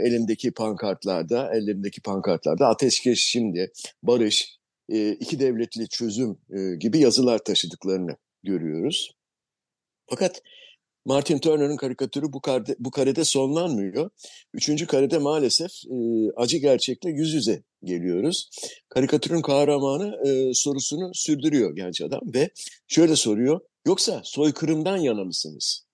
elindeki 0.08 0.50
pankartlarda, 0.50 1.50
ellerindeki 1.54 2.00
pankartlarda 2.00 2.66
ateşkes 2.66 3.18
şimdi, 3.18 3.72
barış, 4.02 4.58
iki 4.88 5.40
devletli 5.40 5.88
çözüm 5.88 6.38
e, 6.50 6.76
gibi 6.76 6.98
yazılar 6.98 7.38
taşıdıklarını 7.38 8.16
görüyoruz. 8.42 9.10
Fakat 10.10 10.42
Martin 11.04 11.38
Turner'ın 11.38 11.76
karikatürü 11.76 12.32
bu, 12.32 12.40
karede, 12.40 12.76
bu 12.78 12.90
karede 12.90 13.24
sonlanmıyor. 13.24 14.10
Üçüncü 14.54 14.86
karede 14.86 15.18
maalesef 15.18 15.70
e, 15.70 15.96
acı 16.36 16.58
gerçekle 16.58 17.10
yüz 17.10 17.34
yüze 17.34 17.62
geliyoruz. 17.82 18.50
Karikatürün 18.88 19.42
kahramanı 19.42 20.28
e, 20.28 20.54
sorusunu 20.54 21.10
sürdürüyor 21.14 21.76
genç 21.76 22.00
adam 22.00 22.20
ve 22.34 22.50
şöyle 22.88 23.16
soruyor. 23.16 23.60
Yoksa 23.86 24.20
soykırımdan 24.24 24.96
yana 24.96 25.24
mısınız? 25.24 25.84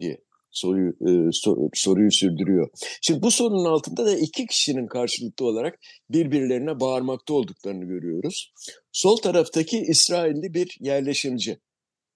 diye 0.00 0.18
soruyu, 0.54 0.90
e, 0.90 1.32
sor, 1.32 1.68
soruyu 1.74 2.12
sürdürüyor. 2.12 2.68
Şimdi 3.00 3.22
bu 3.22 3.30
sorunun 3.30 3.64
altında 3.64 4.06
da 4.06 4.16
iki 4.16 4.46
kişinin 4.46 4.86
karşılıklı 4.86 5.46
olarak 5.46 5.78
birbirlerine 6.10 6.80
bağırmakta 6.80 7.34
olduklarını 7.34 7.84
görüyoruz. 7.84 8.52
Sol 8.92 9.16
taraftaki 9.16 9.78
İsrailli 9.78 10.54
bir 10.54 10.76
yerleşimci. 10.80 11.58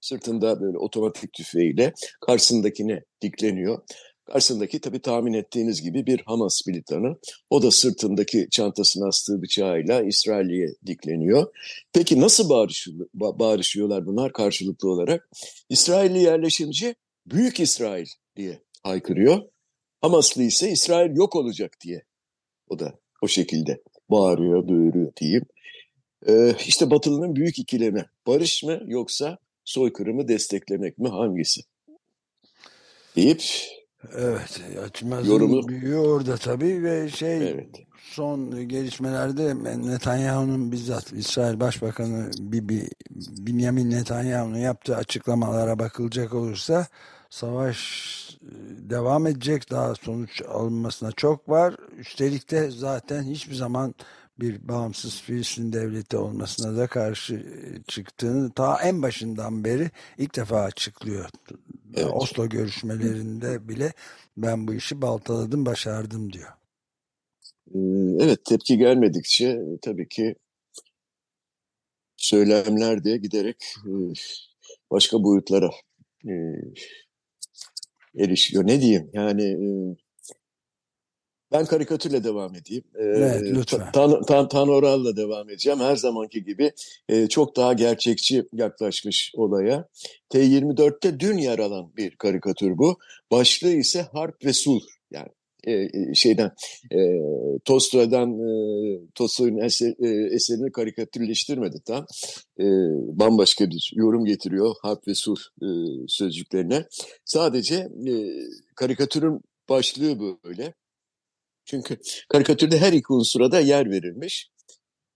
Sırtında 0.01 0.61
böyle 0.61 0.79
otomatik 0.79 1.33
tüfeğiyle 1.33 1.93
karşısındakine 2.27 3.05
dikleniyor. 3.23 3.83
Karşısındaki 4.25 4.81
tabii 4.81 5.01
tahmin 5.01 5.33
ettiğiniz 5.33 5.83
gibi 5.83 6.07
bir 6.07 6.21
Hamas 6.27 6.67
militanı. 6.67 7.17
O 7.51 7.63
da 7.63 7.71
sırtındaki 7.71 8.49
çantasına 8.51 9.09
astığı 9.09 9.43
bıçağıyla 9.43 10.03
İsrail'e 10.03 10.67
dikleniyor. 10.87 11.47
Peki 11.93 12.21
nasıl 12.21 12.49
bağırışıyor, 12.49 13.07
bağırışıyorlar 13.15 14.07
bunlar 14.07 14.33
karşılıklı 14.33 14.91
olarak? 14.91 15.29
İsrailli 15.69 16.19
yerleşimci 16.19 16.95
Büyük 17.27 17.61
İsrail 17.61 18.07
diye 18.39 18.63
haykırıyor. 18.83 19.43
Hamaslı 20.01 20.43
ise 20.43 20.71
İsrail 20.71 21.17
yok 21.17 21.37
olacak 21.37 21.73
diye. 21.85 22.03
O 22.69 22.79
da 22.79 22.99
o 23.23 23.29
şekilde 23.29 23.83
bağırıyor, 24.11 24.69
duyuruyor 24.69 25.13
diyeyim. 25.17 25.45
Ee, 26.27 26.55
işte 26.67 26.91
Batılı'nın 26.91 27.37
büyük 27.37 27.59
ikilemi. 27.59 28.07
Barış 28.27 28.63
mı 28.63 28.81
yoksa 28.87 29.39
soykırımı 29.65 30.29
desteklemek 30.29 30.99
mi 30.99 31.09
hangisi? 31.09 31.61
Deyip 33.17 33.43
Evet, 34.17 34.61
açmazın 34.85 35.31
yorumu... 35.31 35.69
büyüğü 35.69 35.97
orada 35.97 36.37
tabii 36.37 36.83
ve 36.83 37.09
şey 37.09 37.51
evet. 37.51 37.69
son 38.11 38.69
gelişmelerde 38.69 39.55
Netanyahu'nun 39.89 40.73
bizzat 40.73 41.13
İsrail 41.13 41.61
Başbakanı 41.61 42.31
Bibi 42.39 42.89
Benjamin 43.39 43.91
Netanyahu'nun 43.91 44.59
yaptığı 44.59 44.97
açıklamalara 44.97 45.79
bakılacak 45.79 46.35
olursa 46.35 46.87
savaş 47.31 47.79
devam 48.91 49.27
edecek 49.27 49.71
daha 49.71 49.95
sonuç 49.95 50.43
alınmasına 50.43 51.13
çok 51.13 51.49
var. 51.49 51.77
Üstelik 51.99 52.51
de 52.51 52.71
zaten 52.71 53.23
hiçbir 53.23 53.55
zaman 53.55 53.95
bir 54.41 54.69
bağımsız 54.69 55.21
Filistin 55.21 55.73
devleti 55.73 56.17
olmasına 56.17 56.77
da 56.77 56.87
karşı 56.87 57.35
e, 57.35 57.83
çıktığını 57.89 58.53
ta 58.53 58.83
en 58.83 59.03
başından 59.03 59.65
beri 59.65 59.91
ilk 60.19 60.37
defa 60.37 60.61
açıklıyor. 60.61 61.31
Evet. 61.95 62.11
Oslo 62.13 62.49
görüşmelerinde 62.49 63.69
bile 63.69 63.93
ben 64.37 64.69
bu 64.69 64.75
işi 64.75 65.03
baltaladım, 65.03 65.67
başardım 65.67 66.33
diyor. 66.33 66.53
Ee, 67.75 67.79
evet, 68.25 68.45
tepki 68.45 68.79
gelmedikçe 68.79 69.47
e, 69.47 69.79
tabii 69.83 70.09
ki 70.09 70.35
söylemler 72.17 73.05
de 73.05 73.17
giderek 73.17 73.75
başka 74.91 75.23
boyutlara 75.23 75.71
erişiyor. 78.19 78.67
Ne 78.67 78.81
diyeyim 78.81 79.11
yani 79.13 79.43
e, 79.43 79.69
Ben 81.53 81.67
karikatürle 81.67 82.25
devam 82.25 82.55
edeyim. 82.55 82.85
Ee, 82.95 83.05
evet, 83.05 83.43
lütfen. 83.43 83.93
Tan, 83.93 84.23
tan, 84.23 84.49
tan 84.49 84.69
Oral'la 84.69 85.17
devam 85.17 85.51
edeceğim. 85.51 85.81
Her 85.81 85.97
zamanki 85.97 86.45
gibi 86.45 86.73
e, 87.09 87.29
çok 87.29 87.57
daha 87.57 87.73
gerçekçi 87.73 88.47
yaklaşmış 88.53 89.33
olaya. 89.35 89.89
T24'te 90.31 91.21
dün 91.21 91.39
yer 91.39 91.59
alan 91.59 91.97
bir 91.97 92.17
karikatür 92.17 92.79
bu. 92.79 92.99
Başlığı 93.31 93.73
ise 93.73 94.03
Harp 94.13 94.45
ve 94.45 94.53
Sulh. 94.53 94.83
Yani 95.11 95.29
e, 95.65 95.73
e, 95.73 96.15
şeyden 96.15 96.51
e, 96.93 96.99
Tolstoy'dan 97.65 98.31
e, 98.31 98.51
Tolstoy'un 99.15 99.57
eser, 99.57 99.95
e, 100.05 100.35
eserini 100.35 100.73
karikatürleştirmedi 100.73 101.77
tam. 101.87 102.07
E, 102.61 102.65
bambaşka 103.19 103.71
bir 103.71 103.93
yorum 103.95 104.25
getiriyor 104.25 104.75
Harp 104.83 105.09
ve 105.09 105.15
Sulh 105.15 105.41
e, 105.63 105.67
sözcüklerine. 106.09 106.87
Sadece 107.25 107.75
e, 108.09 108.15
karikatürün 108.75 109.41
başlığı 109.69 110.39
böyle. 110.45 110.75
Çünkü 111.65 111.99
karikatürde 112.29 112.79
her 112.79 112.93
iki 112.93 113.13
unsura 113.13 113.53
da 113.53 113.61
yer 113.61 113.91
verilmiş. 113.91 114.51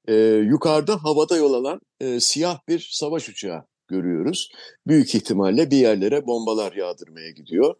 E, 0.08 0.14
yukarıda 0.24 1.04
havada 1.04 1.36
yol 1.36 1.54
alan 1.54 1.80
e, 2.00 2.20
siyah 2.20 2.58
bir 2.68 2.88
savaş 2.92 3.28
uçağı 3.28 3.62
görüyoruz. 3.88 4.50
Büyük 4.86 5.14
ihtimalle 5.14 5.70
bir 5.70 5.76
yerlere 5.76 6.26
bombalar 6.26 6.72
yağdırmaya 6.72 7.30
gidiyor. 7.30 7.74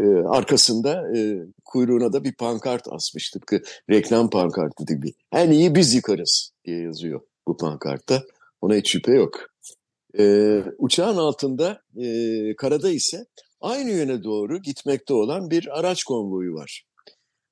E, 0.00 0.04
arkasında 0.06 1.16
e, 1.16 1.36
kuyruğuna 1.72 2.12
da 2.12 2.24
bir 2.24 2.34
pankart 2.34 2.88
asmış 2.90 3.30
tıpkı 3.30 3.62
reklam 3.90 4.30
pankartı 4.30 4.84
gibi. 4.84 5.12
En 5.32 5.50
iyi 5.50 5.74
biz 5.74 5.94
yıkarız 5.94 6.52
diye 6.64 6.80
yazıyor 6.80 7.20
bu 7.46 7.56
pankartta. 7.56 8.22
Ona 8.60 8.74
hiç 8.74 8.90
şüphe 8.90 9.12
yok. 9.12 9.40
E, 10.18 10.56
uçağın 10.78 11.16
altında 11.16 11.82
e, 11.96 12.56
karada 12.56 12.90
ise 12.90 13.26
aynı 13.60 13.90
yöne 13.90 14.24
doğru 14.24 14.58
gitmekte 14.62 15.14
olan 15.14 15.50
bir 15.50 15.78
araç 15.78 16.04
konvoyu 16.04 16.54
var. 16.54 16.84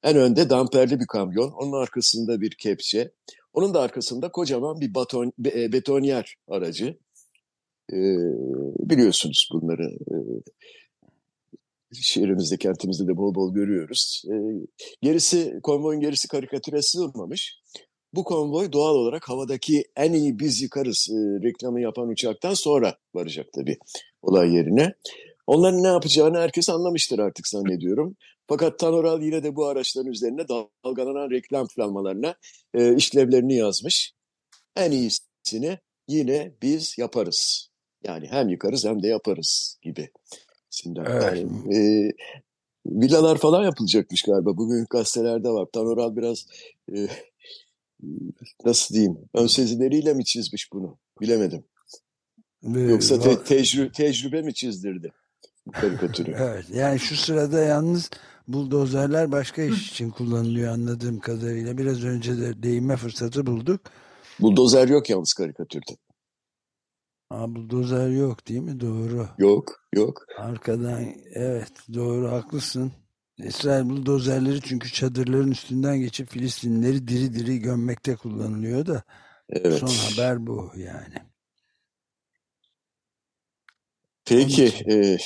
En 0.02 0.16
önde 0.16 0.50
damperli 0.50 1.00
bir 1.00 1.06
kamyon, 1.06 1.50
onun 1.50 1.82
arkasında 1.82 2.40
bir 2.40 2.50
kepçe, 2.50 3.10
onun 3.52 3.74
da 3.74 3.80
arkasında 3.80 4.32
kocaman 4.32 4.80
bir 4.80 4.94
baton, 4.94 5.32
e, 5.46 5.72
betonyer 5.72 6.34
aracı. 6.48 6.98
E, 7.92 7.98
biliyorsunuz 8.90 9.48
bunları. 9.52 9.86
E, 9.86 10.16
şehrimizde, 11.94 12.56
kentimizde 12.56 13.06
de 13.06 13.16
bol 13.16 13.34
bol 13.34 13.54
görüyoruz. 13.54 14.22
E, 14.28 14.34
gerisi, 15.02 15.60
konvoyun 15.62 16.00
gerisi 16.00 16.28
karikatüre 16.28 16.82
sığmamış. 16.82 17.60
Bu 18.14 18.24
konvoy 18.24 18.72
doğal 18.72 18.94
olarak 18.94 19.28
havadaki 19.28 19.84
en 19.96 20.12
iyi 20.12 20.38
biz 20.38 20.62
yıkarız 20.62 21.08
e, 21.10 21.16
reklamı 21.48 21.80
yapan 21.80 22.08
uçaktan 22.08 22.54
sonra 22.54 22.96
varacak 23.14 23.46
tabii 23.54 23.78
olay 24.22 24.54
yerine. 24.54 24.94
Onların 25.46 25.82
ne 25.82 25.86
yapacağını 25.86 26.38
herkes 26.38 26.68
anlamıştır 26.68 27.18
artık 27.18 27.48
zannediyorum. 27.48 28.16
Fakat 28.48 28.78
Tanoral 28.78 29.22
yine 29.22 29.42
de 29.42 29.56
bu 29.56 29.66
araçların 29.66 30.10
üzerine 30.10 30.46
dalgalanan 30.48 31.30
reklam 31.30 31.68
planmalarına 31.68 32.34
e, 32.74 32.96
işlevlerini 32.96 33.54
yazmış. 33.54 34.12
En 34.76 34.90
iyisini 34.90 35.78
yine 36.08 36.52
biz 36.62 36.98
yaparız. 36.98 37.70
Yani 38.04 38.26
hem 38.30 38.48
yıkarız 38.48 38.84
hem 38.84 39.02
de 39.02 39.08
yaparız 39.08 39.78
gibi. 39.82 40.10
Şimdi 40.70 41.00
evet. 41.06 41.22
yani, 41.22 41.76
e, 41.76 42.12
villalar 42.86 43.38
falan 43.38 43.64
yapılacakmış 43.64 44.22
galiba. 44.22 44.56
Bugün 44.56 44.86
gazetelerde 44.90 45.48
var. 45.48 45.66
Tanoral 45.72 46.16
biraz 46.16 46.46
e, 46.94 47.08
nasıl 48.64 48.94
diyeyim 48.94 49.18
ön 49.34 49.46
sezileriyle 49.46 50.14
mi 50.14 50.24
çizmiş 50.24 50.72
bunu 50.72 50.98
bilemedim. 51.20 51.64
Yoksa 52.62 53.18
te- 53.18 53.54
tecrü- 53.54 53.92
tecrübe 53.92 54.42
mi 54.42 54.54
çizdirdi 54.54 55.12
karikatürü? 55.72 56.34
evet 56.38 56.64
yani 56.74 56.98
şu 56.98 57.16
sırada 57.16 57.60
yalnız 57.60 58.10
buldozerler 58.48 59.32
başka 59.32 59.62
iş 59.62 59.90
için 59.90 60.10
kullanılıyor 60.10 60.72
anladığım 60.72 61.20
kadarıyla. 61.20 61.78
Biraz 61.78 62.04
önce 62.04 62.38
de 62.38 62.62
değinme 62.62 62.96
fırsatı 62.96 63.46
bulduk. 63.46 63.80
Buldozer 64.40 64.88
yok 64.88 65.10
yalnız 65.10 65.32
karikatürde. 65.32 65.96
Aa, 67.30 67.54
buldozer 67.54 68.08
yok 68.08 68.48
değil 68.48 68.60
mi? 68.60 68.80
Doğru. 68.80 69.28
Yok, 69.38 69.86
yok. 69.94 70.26
Arkadan 70.38 71.14
evet 71.34 71.72
doğru 71.94 72.30
haklısın. 72.32 72.92
İsrail 73.38 73.84
buldozerleri 73.84 74.60
çünkü 74.60 74.92
çadırların 74.92 75.50
üstünden 75.50 75.98
geçip 75.98 76.28
Filistinleri 76.28 77.08
diri 77.08 77.34
diri 77.34 77.58
gömmekte 77.58 78.16
kullanılıyor 78.16 78.86
da 78.86 79.02
evet. 79.48 79.78
son 79.78 79.88
haber 79.88 80.46
bu 80.46 80.72
yani. 80.76 81.14
Peki, 84.24 84.72
e, 84.90 85.18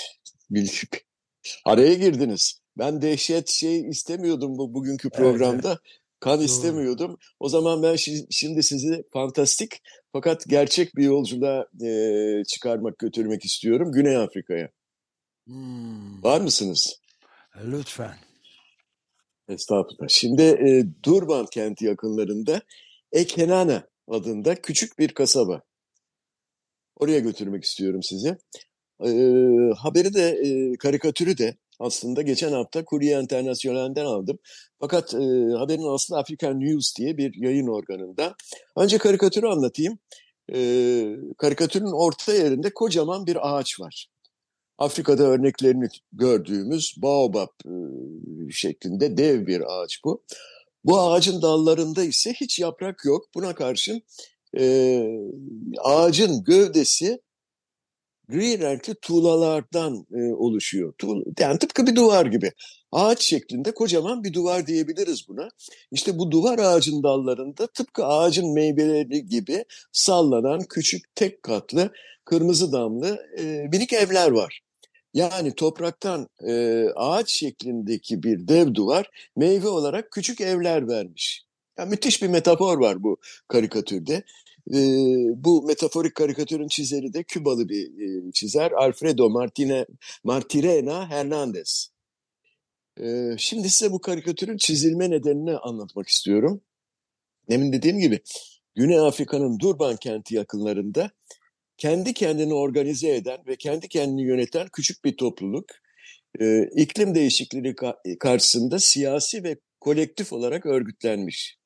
araya 1.64 1.94
girdiniz. 1.94 2.61
Ben 2.78 3.02
dehşet 3.02 3.48
şey 3.48 3.88
istemiyordum 3.88 4.59
bu 4.59 4.74
bugünkü 4.74 5.11
programda. 5.11 5.68
Evet, 5.68 5.78
evet. 5.83 6.00
Kan 6.20 6.38
Doğru. 6.38 6.44
istemiyordum. 6.44 7.18
O 7.40 7.48
zaman 7.48 7.83
ben 7.83 7.96
şimdi 8.31 8.62
sizi 8.62 9.05
fantastik 9.12 9.83
fakat 10.14 10.44
gerçek 10.48 10.96
bir 10.96 11.05
yolculuğa 11.05 11.66
e, 11.85 12.44
çıkarmak, 12.44 12.98
götürmek 12.98 13.44
istiyorum 13.44 13.92
Güney 13.92 14.16
Afrika'ya. 14.16 14.68
Hmm. 15.46 16.22
Var 16.22 16.40
mısınız? 16.40 17.00
Lütfen. 17.64 18.14
Estağfurullah. 19.48 20.09
Şimdi 20.09 20.42
e, 20.42 20.85
Durban 21.05 21.46
kenti 21.46 21.85
yakınlarında 21.85 22.62
Ekenana 23.12 23.88
adında 24.09 24.55
küçük 24.55 24.98
bir 24.98 25.09
kasaba. 25.09 25.62
Oraya 26.96 27.18
götürmek 27.18 27.64
istiyorum 27.64 28.03
sizi. 28.03 28.37
E, 29.05 29.11
haberi 29.77 30.14
de, 30.14 30.29
e, 30.29 30.77
karikatürü 30.77 31.38
de 31.38 31.57
aslında 31.80 32.22
geçen 32.22 32.52
hafta 32.52 32.84
Kurye 32.84 33.20
Internasyonel'den 33.20 34.04
aldım. 34.04 34.38
Fakat 34.80 35.14
e, 35.14 35.18
haberin 35.58 35.94
aslında 35.94 36.20
African 36.20 36.60
News 36.60 36.96
diye 36.96 37.16
bir 37.16 37.34
yayın 37.34 37.66
organında. 37.66 38.34
Önce 38.76 38.98
karikatürü 38.98 39.46
anlatayım. 39.46 39.98
E, 40.54 40.58
karikatürün 41.38 41.92
orta 41.92 42.32
yerinde 42.34 42.74
kocaman 42.74 43.26
bir 43.26 43.56
ağaç 43.56 43.80
var. 43.80 44.06
Afrika'da 44.78 45.22
örneklerini 45.22 45.88
gördüğümüz 46.12 46.94
baobab 46.96 47.48
e, 47.66 47.72
şeklinde 48.50 49.16
dev 49.16 49.46
bir 49.46 49.62
ağaç 49.68 50.00
bu. 50.04 50.24
Bu 50.84 51.00
ağacın 51.00 51.42
dallarında 51.42 52.04
ise 52.04 52.32
hiç 52.32 52.58
yaprak 52.58 53.04
yok. 53.04 53.28
Buna 53.34 53.54
karşın 53.54 54.02
e, 54.58 55.04
ağacın 55.78 56.44
gövdesi 56.44 57.20
gri 58.28 58.58
renkli 58.58 58.94
tuğlalardan 58.94 60.06
e, 60.14 60.32
oluşuyor. 60.32 60.92
Tuğla, 60.98 61.24
yani 61.38 61.58
tıpkı 61.58 61.87
bir 61.87 61.96
duvar 61.96 62.26
gibi. 62.26 62.52
Ağaç 62.92 63.22
şeklinde 63.22 63.74
kocaman 63.74 64.24
bir 64.24 64.32
duvar 64.32 64.66
diyebiliriz 64.66 65.28
buna. 65.28 65.48
İşte 65.90 66.18
bu 66.18 66.30
duvar 66.30 66.58
ağacın 66.58 67.02
dallarında 67.02 67.66
tıpkı 67.66 68.06
ağacın 68.06 68.54
meyveleri 68.54 69.26
gibi 69.26 69.64
sallanan 69.92 70.60
küçük 70.68 71.14
tek 71.14 71.42
katlı 71.42 71.92
kırmızı 72.24 72.72
damlı 72.72 73.18
e, 73.38 73.42
minik 73.72 73.92
evler 73.92 74.30
var. 74.30 74.60
Yani 75.14 75.54
topraktan 75.54 76.28
e, 76.48 76.84
ağaç 76.96 77.32
şeklindeki 77.32 78.22
bir 78.22 78.48
dev 78.48 78.74
duvar 78.74 79.10
meyve 79.37 79.68
olarak 79.68 80.10
küçük 80.10 80.40
evler 80.40 80.88
vermiş. 80.88 81.44
Yani 81.78 81.90
müthiş 81.90 82.22
bir 82.22 82.28
metafor 82.28 82.78
var 82.78 83.02
bu 83.02 83.16
karikatürde. 83.48 84.24
E, 84.72 84.79
bu 85.44 85.62
metaforik 85.62 86.14
karikatürün 86.14 86.68
çizeri 86.68 87.12
de 87.14 87.22
Kübalı 87.22 87.68
bir 87.68 87.87
e, 87.87 88.33
çizer 88.33 88.72
Alfredo 88.72 89.31
Martine, 89.31 89.87
Martirena 90.24 91.09
Hernandez. 91.11 91.90
E, 93.00 93.35
şimdi 93.38 93.70
size 93.70 93.92
bu 93.92 94.00
karikatürün 94.00 94.57
çizilme 94.57 95.11
nedenini 95.11 95.57
anlatmak 95.57 96.09
istiyorum. 96.09 96.61
Demin 97.50 97.72
dediğim 97.72 97.98
gibi 97.98 98.20
Güney 98.74 98.98
Afrika'nın 98.98 99.59
Durban 99.59 99.96
kenti 99.96 100.35
yakınlarında 100.35 101.11
kendi 101.79 102.14
kendini 102.14 102.55
organize 102.55 103.14
eden 103.14 103.38
ve 103.46 103.57
kendi 103.57 103.88
kendini 103.88 104.22
yöneten 104.22 104.68
küçük 104.72 105.05
bir 105.05 105.16
topluluk 105.16 105.64
e, 106.40 106.68
iklim 106.77 107.14
değişikliği 107.14 107.74
karşısında 108.20 108.79
siyasi 108.79 109.44
ve 109.44 109.57
kolektif 109.81 110.33
olarak 110.33 110.66
örgütlenmiş. 110.66 111.59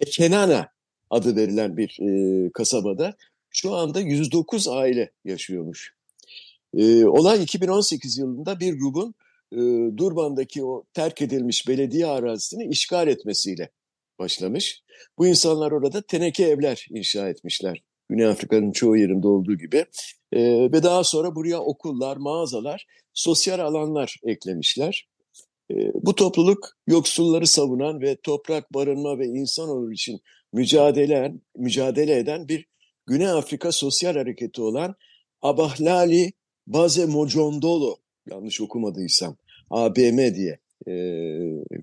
E, 0.00 0.04
Kenana 0.04 0.71
adı 1.12 1.36
verilen 1.36 1.76
bir 1.76 1.98
e, 2.00 2.50
kasabada 2.52 3.14
şu 3.50 3.74
anda 3.74 4.00
109 4.00 4.68
aile 4.68 5.10
yaşıyormuş. 5.24 5.94
E, 6.74 7.04
olay 7.04 7.42
2018 7.42 8.18
yılında 8.18 8.60
bir 8.60 8.78
grubun 8.78 9.14
e, 9.52 9.58
Durban'daki 9.96 10.64
o 10.64 10.84
terk 10.94 11.22
edilmiş 11.22 11.68
belediye 11.68 12.06
arazisini 12.06 12.64
işgal 12.64 13.08
etmesiyle 13.08 13.70
başlamış. 14.18 14.82
Bu 15.18 15.26
insanlar 15.26 15.72
orada 15.72 16.02
teneke 16.02 16.44
evler 16.44 16.86
inşa 16.90 17.28
etmişler. 17.28 17.82
Güney 18.08 18.26
Afrika'nın 18.26 18.72
çoğu 18.72 18.96
yerinde 18.96 19.28
olduğu 19.28 19.58
gibi. 19.58 19.84
E, 20.32 20.40
ve 20.72 20.82
daha 20.82 21.04
sonra 21.04 21.34
buraya 21.34 21.60
okullar, 21.60 22.16
mağazalar, 22.16 22.86
sosyal 23.14 23.58
alanlar 23.58 24.16
eklemişler. 24.24 25.08
E, 25.70 25.74
bu 25.94 26.14
topluluk 26.14 26.76
yoksulları 26.86 27.46
savunan 27.46 28.00
ve 28.00 28.16
toprak, 28.22 28.74
barınma 28.74 29.18
ve 29.18 29.26
insan 29.26 29.68
onuru 29.68 29.92
için 29.92 30.20
mücadele, 30.52 31.34
mücadele 31.56 32.18
eden 32.18 32.48
bir 32.48 32.66
Güney 33.06 33.28
Afrika 33.28 33.72
sosyal 33.72 34.14
hareketi 34.14 34.62
olan 34.62 34.94
Abahlali 35.42 36.32
Baze 36.66 37.06
Mojondolo, 37.06 37.96
yanlış 38.30 38.60
okumadıysam, 38.60 39.36
ABM 39.70 40.34
diye 40.34 40.58
e, 40.88 40.94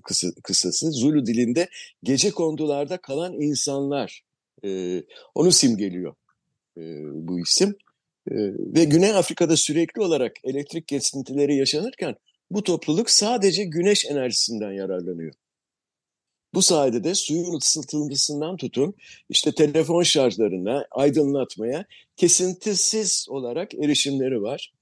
kısa, 0.02 0.28
kısası. 0.42 0.92
Zulu 0.92 1.26
dilinde 1.26 1.68
gece 2.02 2.30
kondularda 2.30 2.96
kalan 2.96 3.32
insanlar 3.40 4.22
e, 4.64 5.02
onu 5.34 5.52
simgeliyor 5.52 6.14
e, 6.76 6.82
bu 7.14 7.40
isim. 7.40 7.74
E, 8.30 8.34
ve 8.74 8.84
Güney 8.84 9.10
Afrika'da 9.10 9.56
sürekli 9.56 10.02
olarak 10.02 10.32
elektrik 10.44 10.88
kesintileri 10.88 11.56
yaşanırken 11.56 12.16
bu 12.50 12.62
topluluk 12.62 13.10
sadece 13.10 13.64
güneş 13.64 14.06
enerjisinden 14.06 14.72
yararlanıyor. 14.72 15.34
Bu 16.54 16.62
sayede 16.62 17.04
de 17.04 17.14
suyun 17.14 17.56
ısıtılmasından 17.56 18.56
tutun 18.56 18.94
işte 19.28 19.52
telefon 19.52 20.02
şarjlarına, 20.02 20.86
aydınlatmaya 20.90 21.84
kesintisiz 22.16 23.26
olarak 23.28 23.74
erişimleri 23.74 24.42
var. 24.42 24.72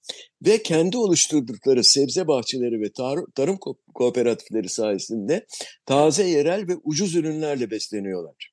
Ve 0.47 0.63
kendi 0.63 0.97
oluşturdukları 0.97 1.85
sebze 1.85 2.29
bahçeleri 2.29 2.81
ve 2.81 2.93
tar 2.93 3.19
tarım 3.35 3.57
ko 3.57 3.77
kooperatifleri 3.95 4.69
sayesinde 4.69 5.47
taze 5.87 6.25
yerel 6.25 6.69
ve 6.69 6.77
ucuz 6.85 7.15
ürünlerle 7.15 7.71
besleniyorlar. 7.71 8.53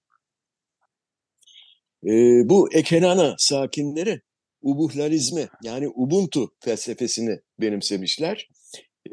Ee, 2.05 2.49
bu 2.49 2.73
Ekenana 2.73 3.35
sakinleri 3.37 4.21
ubuhlalizmi 4.61 5.47
yani 5.63 5.89
Ubuntu 5.95 6.51
felsefesini 6.59 7.39
benimsemişler. 7.59 8.49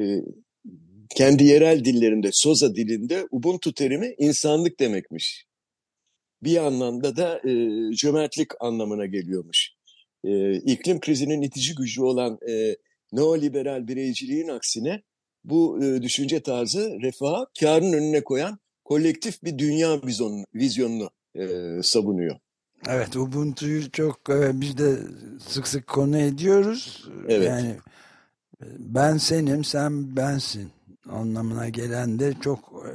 Ee, 0.00 0.22
kendi 1.16 1.44
yerel 1.44 1.84
dillerinde, 1.84 2.30
Soza 2.32 2.74
dilinde 2.74 3.26
Ubuntu 3.30 3.74
terimi 3.74 4.14
insanlık 4.18 4.80
demekmiş. 4.80 5.46
Bir 6.42 6.56
anlamda 6.56 7.16
da 7.16 7.40
e, 7.48 7.52
cömertlik 7.94 8.48
anlamına 8.60 9.06
geliyormuş. 9.06 9.70
E, 10.24 10.52
iklim 10.52 11.00
krizinin 11.00 11.42
itici 11.42 11.74
gücü 11.74 12.02
olan 12.02 12.38
e, 12.48 12.76
neoliberal 13.12 13.88
bireyciliğin 13.88 14.48
aksine 14.48 15.02
bu 15.44 15.84
e, 15.84 16.02
düşünce 16.02 16.40
tarzı 16.40 16.98
refah 17.02 17.44
karın 17.60 17.92
önüne 17.92 18.24
koyan 18.24 18.58
kolektif 18.84 19.42
bir 19.44 19.58
dünya 19.58 20.02
vizyonunu, 20.06 20.44
vizyonunu 20.54 21.10
e, 21.34 21.46
savunuyor. 21.82 22.36
Evet 22.88 23.16
Ubuntu'yu 23.16 23.90
çok 23.90 24.30
e, 24.30 24.60
biz 24.60 24.78
de 24.78 24.96
sık 25.48 25.68
sık 25.68 25.86
konu 25.86 26.18
ediyoruz. 26.18 27.08
Evet. 27.28 27.48
Yani 27.48 27.68
e, 27.68 27.78
ben 28.78 29.16
senim, 29.16 29.64
sen 29.64 30.16
bensin 30.16 30.70
anlamına 31.08 31.68
gelen 31.68 32.18
de 32.18 32.34
çok 32.40 32.58
e, 32.58 32.92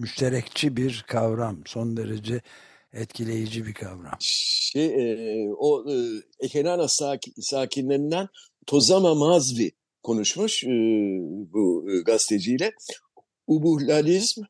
müşterekçi 0.00 0.76
bir 0.76 1.04
kavram. 1.08 1.56
Son 1.66 1.96
derece 1.96 2.40
etkileyici 2.92 3.66
bir 3.66 3.74
kavram. 3.74 4.16
Şey, 4.20 4.86
e, 4.86 5.48
o 5.58 5.90
e, 5.92 5.94
Ekenana 6.40 6.88
sakin, 6.88 7.34
sakinlerinden 7.40 8.28
Tozama 8.66 9.14
Mazvi 9.14 9.72
konuşmuş 10.02 10.64
e, 10.64 10.68
bu 11.52 11.86
e, 11.90 12.02
gazeteciyle. 12.02 12.72
Ubuhlalizm 13.46 14.42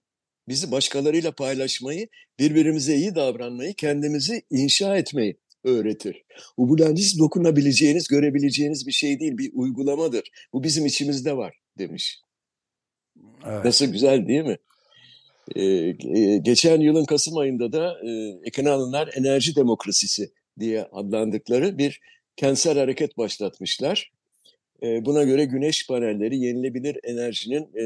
bizi 0.49 0.71
başkalarıyla 0.71 1.33
paylaşmayı, 1.33 2.09
birbirimize 2.39 2.95
iyi 2.95 3.15
davranmayı, 3.15 3.75
kendimizi 3.75 4.43
inşa 4.51 4.97
etmeyi 4.97 5.37
öğretir. 5.65 6.25
Ubuhlalizm 6.57 7.19
dokunabileceğiniz, 7.19 8.09
görebileceğiniz 8.09 8.87
bir 8.87 8.93
şey 8.93 9.21
değil, 9.21 9.39
bir 9.39 9.51
uygulamadır. 9.55 10.31
Bu 10.53 10.63
bizim 10.63 10.87
içimizde 10.87 11.37
var 11.37 11.59
demiş. 11.79 12.21
Evet. 13.47 13.65
Nasıl 13.65 13.87
güzel 13.87 14.29
değil 14.29 14.43
mi? 14.43 14.57
Ee, 15.57 15.91
geçen 16.43 16.81
yılın 16.81 17.05
Kasım 17.05 17.37
ayında 17.37 17.73
da 17.73 17.97
e, 18.07 18.11
Ekenalınlar 18.45 19.11
Enerji 19.15 19.57
Demokrasisi 19.57 20.33
diye 20.61 20.85
adlandıkları 20.85 21.79
bir 21.79 22.01
kentsel 22.37 22.79
hareket 22.79 23.19
başlatmışlar. 23.19 24.13
E, 24.83 25.05
buna 25.05 25.23
göre 25.23 25.45
güneş 25.45 25.87
panelleri 25.87 26.39
yenilebilir 26.39 26.99
enerjinin 27.03 27.63
e, 27.63 27.85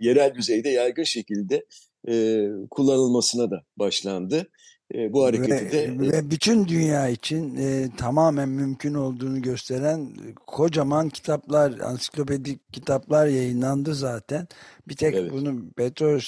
yerel 0.00 0.34
düzeyde 0.34 0.68
yaygın 0.68 1.02
şekilde 1.02 1.66
e, 2.08 2.46
kullanılmasına 2.70 3.50
da 3.50 3.62
başlandı. 3.76 4.50
E, 4.94 5.12
bu 5.12 5.24
hareketi 5.24 5.66
ve, 5.66 5.72
de... 5.72 5.82
E, 5.82 5.98
ve 5.98 6.30
bütün 6.30 6.68
dünya 6.68 7.08
için 7.08 7.56
e, 7.56 7.96
tamamen 7.96 8.48
mümkün 8.48 8.94
olduğunu 8.94 9.42
gösteren 9.42 10.14
kocaman 10.46 11.08
kitaplar, 11.08 11.78
ansiklopedik 11.78 12.72
kitaplar 12.72 13.26
yayınlandı 13.26 13.94
zaten. 13.94 14.48
Bir 14.88 14.96
tek 14.96 15.14
evet. 15.14 15.32
bunu 15.32 15.70
petrol, 15.70 16.20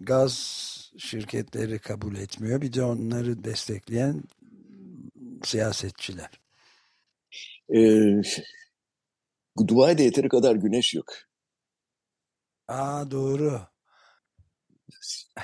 gaz 0.00 0.34
şirketleri 0.98 1.78
kabul 1.78 2.16
etmiyor. 2.16 2.60
Bir 2.60 2.72
de 2.72 2.82
onları 2.82 3.44
destekleyen 3.44 4.22
siyasetçiler. 5.44 6.40
Ee, 7.74 8.22
Dubai'de 9.68 10.02
yeteri 10.02 10.28
kadar 10.28 10.54
güneş 10.56 10.94
yok. 10.94 11.06
Aa 12.68 13.10
doğru. 13.10 13.60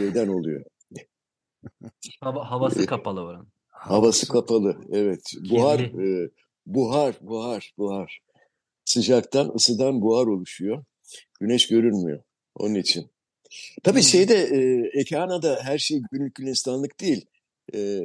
Neden 0.00 0.29
oluyor? 0.29 0.64
Hava, 2.20 2.50
havası 2.50 2.87
kapalı 2.87 3.20
oranın. 3.20 3.48
Havası 3.68 4.29
kapalı, 4.29 4.76
evet. 4.92 5.33
Buhar, 5.50 5.81
e, 5.81 6.31
buhar, 6.66 7.14
buhar, 7.20 7.74
buhar. 7.79 8.20
Sıcaktan, 8.85 9.52
ısıdan 9.55 10.02
buhar 10.02 10.26
oluşuyor. 10.26 10.85
Güneş 11.40 11.68
görünmüyor 11.68 12.22
onun 12.55 12.74
için. 12.74 13.11
Tabii 13.85 13.98
hmm. 13.98 14.02
şeyde, 14.02 14.35
e, 14.35 14.90
Ekeana'da 15.00 15.59
her 15.62 15.79
şey 15.79 16.02
günlük 16.12 16.35
gülistanlık 16.35 17.00
değil. 17.00 17.26
E, 17.74 18.02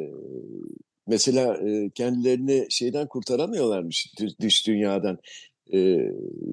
mesela 1.08 1.58
e, 1.58 1.90
kendilerini 1.90 2.68
şeyden 2.70 3.08
kurtaramıyorlarmış 3.08 4.14
dış 4.42 4.68
dünyadan 4.68 5.20
e, 5.74 5.98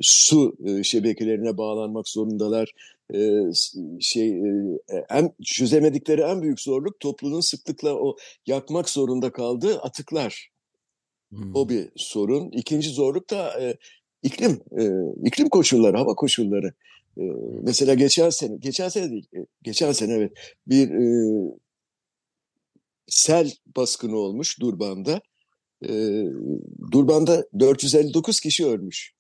su 0.03 0.57
e, 0.65 0.83
şebekelerine 0.83 1.57
bağlanmak 1.59 2.09
zorundalar. 2.09 2.73
E, 3.15 3.41
şey 4.01 4.29
e, 4.29 4.79
en 5.11 5.33
çözemedikleri 5.45 6.21
en 6.21 6.43
büyük 6.43 6.61
zorluk 6.61 7.01
toplumun 7.01 7.41
sıklıkla 7.41 7.95
o 7.95 8.17
yakmak 8.47 8.89
zorunda 8.91 9.33
kaldığı 9.33 9.79
atıklar. 9.79 10.51
Hmm. 11.31 11.55
O 11.55 11.69
bir 11.69 11.89
sorun. 11.97 12.51
İkinci 12.51 12.91
zorluk 12.91 13.31
da 13.31 13.63
e, 13.63 13.77
iklim 14.23 14.61
e, 14.79 14.85
iklim 15.25 15.49
koşulları, 15.49 15.97
hava 15.97 16.15
koşulları. 16.15 16.73
E, 17.19 17.23
mesela 17.63 17.95
geçen 17.95 18.31
sene, 18.31 18.57
geçen 18.57 18.89
sene 18.89 19.11
değil, 19.11 19.27
e, 19.37 19.47
geçen 19.63 19.93
sene 19.93 20.15
evet 20.15 20.33
bir 20.67 20.91
e, 20.91 21.05
sel 23.07 23.53
baskını 23.77 24.17
olmuş 24.17 24.61
Durban'da 24.61 25.21
e, 25.83 26.25
Durban'da 26.93 27.47
459 27.59 28.41
kişi 28.41 28.67
ölmüş. 28.67 29.13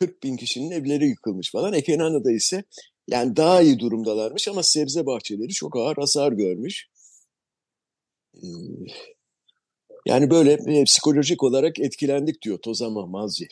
40 0.00 0.22
bin 0.22 0.36
kişinin 0.36 0.70
evleri 0.70 1.08
yıkılmış 1.08 1.52
falan. 1.52 1.72
Ekenana'da 1.72 2.32
ise 2.32 2.64
yani 3.08 3.36
daha 3.36 3.62
iyi 3.62 3.78
durumdalarmış 3.78 4.48
ama 4.48 4.62
sebze 4.62 5.06
bahçeleri 5.06 5.48
çok 5.48 5.76
ağır 5.76 5.96
hasar 5.96 6.32
görmüş. 6.32 6.86
Ee, 8.36 8.46
yani 10.06 10.30
böyle 10.30 10.52
e, 10.52 10.84
psikolojik 10.84 11.42
olarak 11.42 11.78
etkilendik 11.78 12.42
diyor 12.42 12.58
Tozama 12.58 13.06
Mazzi 13.06 13.48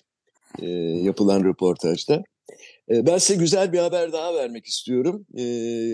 e, 0.62 0.66
yapılan 1.02 1.44
röportajda. 1.44 2.22
E, 2.90 3.06
ben 3.06 3.18
size 3.18 3.38
güzel 3.38 3.72
bir 3.72 3.78
haber 3.78 4.12
daha 4.12 4.34
vermek 4.34 4.66
istiyorum. 4.66 5.26
E, 5.34 5.42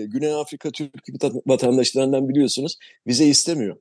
Güney 0.05 0.33
Afrika 0.33 0.71
Türk 0.71 0.93
vatandaşlarından 1.47 2.29
biliyorsunuz 2.29 2.77
vize 3.07 3.25
istemiyor. 3.25 3.77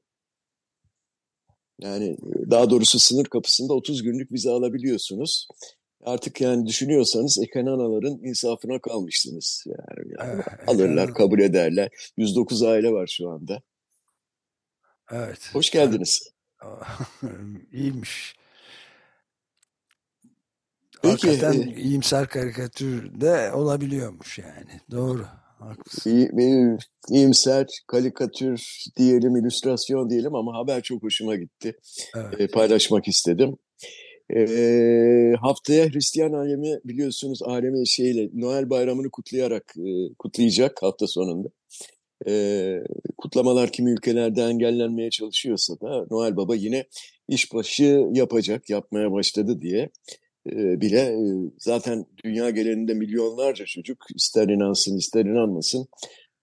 Yani 1.81 2.17
daha 2.51 2.71
doğrusu 2.71 2.99
sınır 2.99 3.25
kapısında 3.25 3.75
30 3.75 4.03
günlük 4.03 4.33
vize 4.33 4.51
alabiliyorsunuz. 4.51 5.49
Artık 6.05 6.41
yani 6.41 6.67
düşünüyorsanız 6.67 7.39
Ekenanaların 7.43 8.19
insafına 8.25 8.79
kalmışsınız. 8.79 9.65
Yani, 9.67 10.13
yani 10.19 10.33
evet, 10.35 10.69
alırlar, 10.69 11.15
kabul 11.15 11.41
ederler. 11.41 11.91
109 12.17 12.63
aile 12.63 12.93
var 12.93 13.07
şu 13.07 13.31
anda. 13.31 13.63
Evet. 15.11 15.51
Hoş 15.53 15.71
geldiniz. 15.71 16.33
İyiymiş. 17.73 18.35
Peki, 21.03 21.27
Hakikaten 21.27 21.61
e, 21.61 21.75
iyimser 21.75 22.29
karikatür 22.29 23.21
de 23.21 23.53
olabiliyormuş 23.53 24.39
yani. 24.39 24.81
Doğru. 24.91 25.27
Haklısın. 25.59 26.79
İyimser 27.11 27.67
karikatür 27.87 28.85
diyelim, 28.97 29.37
illüstrasyon 29.37 30.11
diyelim 30.11 30.35
ama 30.35 30.59
haber 30.59 30.83
çok 30.83 31.03
hoşuma 31.03 31.37
gitti. 31.37 31.77
Evet. 32.17 32.41
E, 32.41 32.47
paylaşmak 32.47 33.09
istedim. 33.09 33.57
E, 34.37 35.35
haftaya 35.41 35.89
Hristiyan 35.89 36.33
alemi 36.33 36.79
biliyorsunuz 36.85 37.43
alemi 37.43 37.89
şeyle 37.89 38.29
Noel 38.35 38.71
bayramını 38.71 39.11
kutlayarak 39.11 39.75
e, 39.79 40.15
kutlayacak 40.19 40.83
hafta 40.83 41.07
sonunda. 41.07 41.49
E, 42.27 42.75
kutlamalar 43.17 43.73
kimi 43.73 43.91
ülkelerde 43.91 44.43
engellenmeye 44.43 45.11
çalışıyorsa 45.11 45.81
da 45.81 46.07
Noel 46.11 46.37
Baba 46.37 46.55
yine 46.55 46.85
işbaşı 47.29 48.07
yapacak, 48.13 48.71
yapmaya 48.71 49.13
başladı 49.13 49.61
diye 49.61 49.91
bile 50.57 51.17
zaten 51.59 52.07
dünya 52.25 52.51
genelinde 52.51 52.95
milyonlarca 52.95 53.65
çocuk 53.67 54.07
ister 54.15 54.49
inansın 54.49 54.97
ister 54.97 55.25
inanmasın 55.25 55.89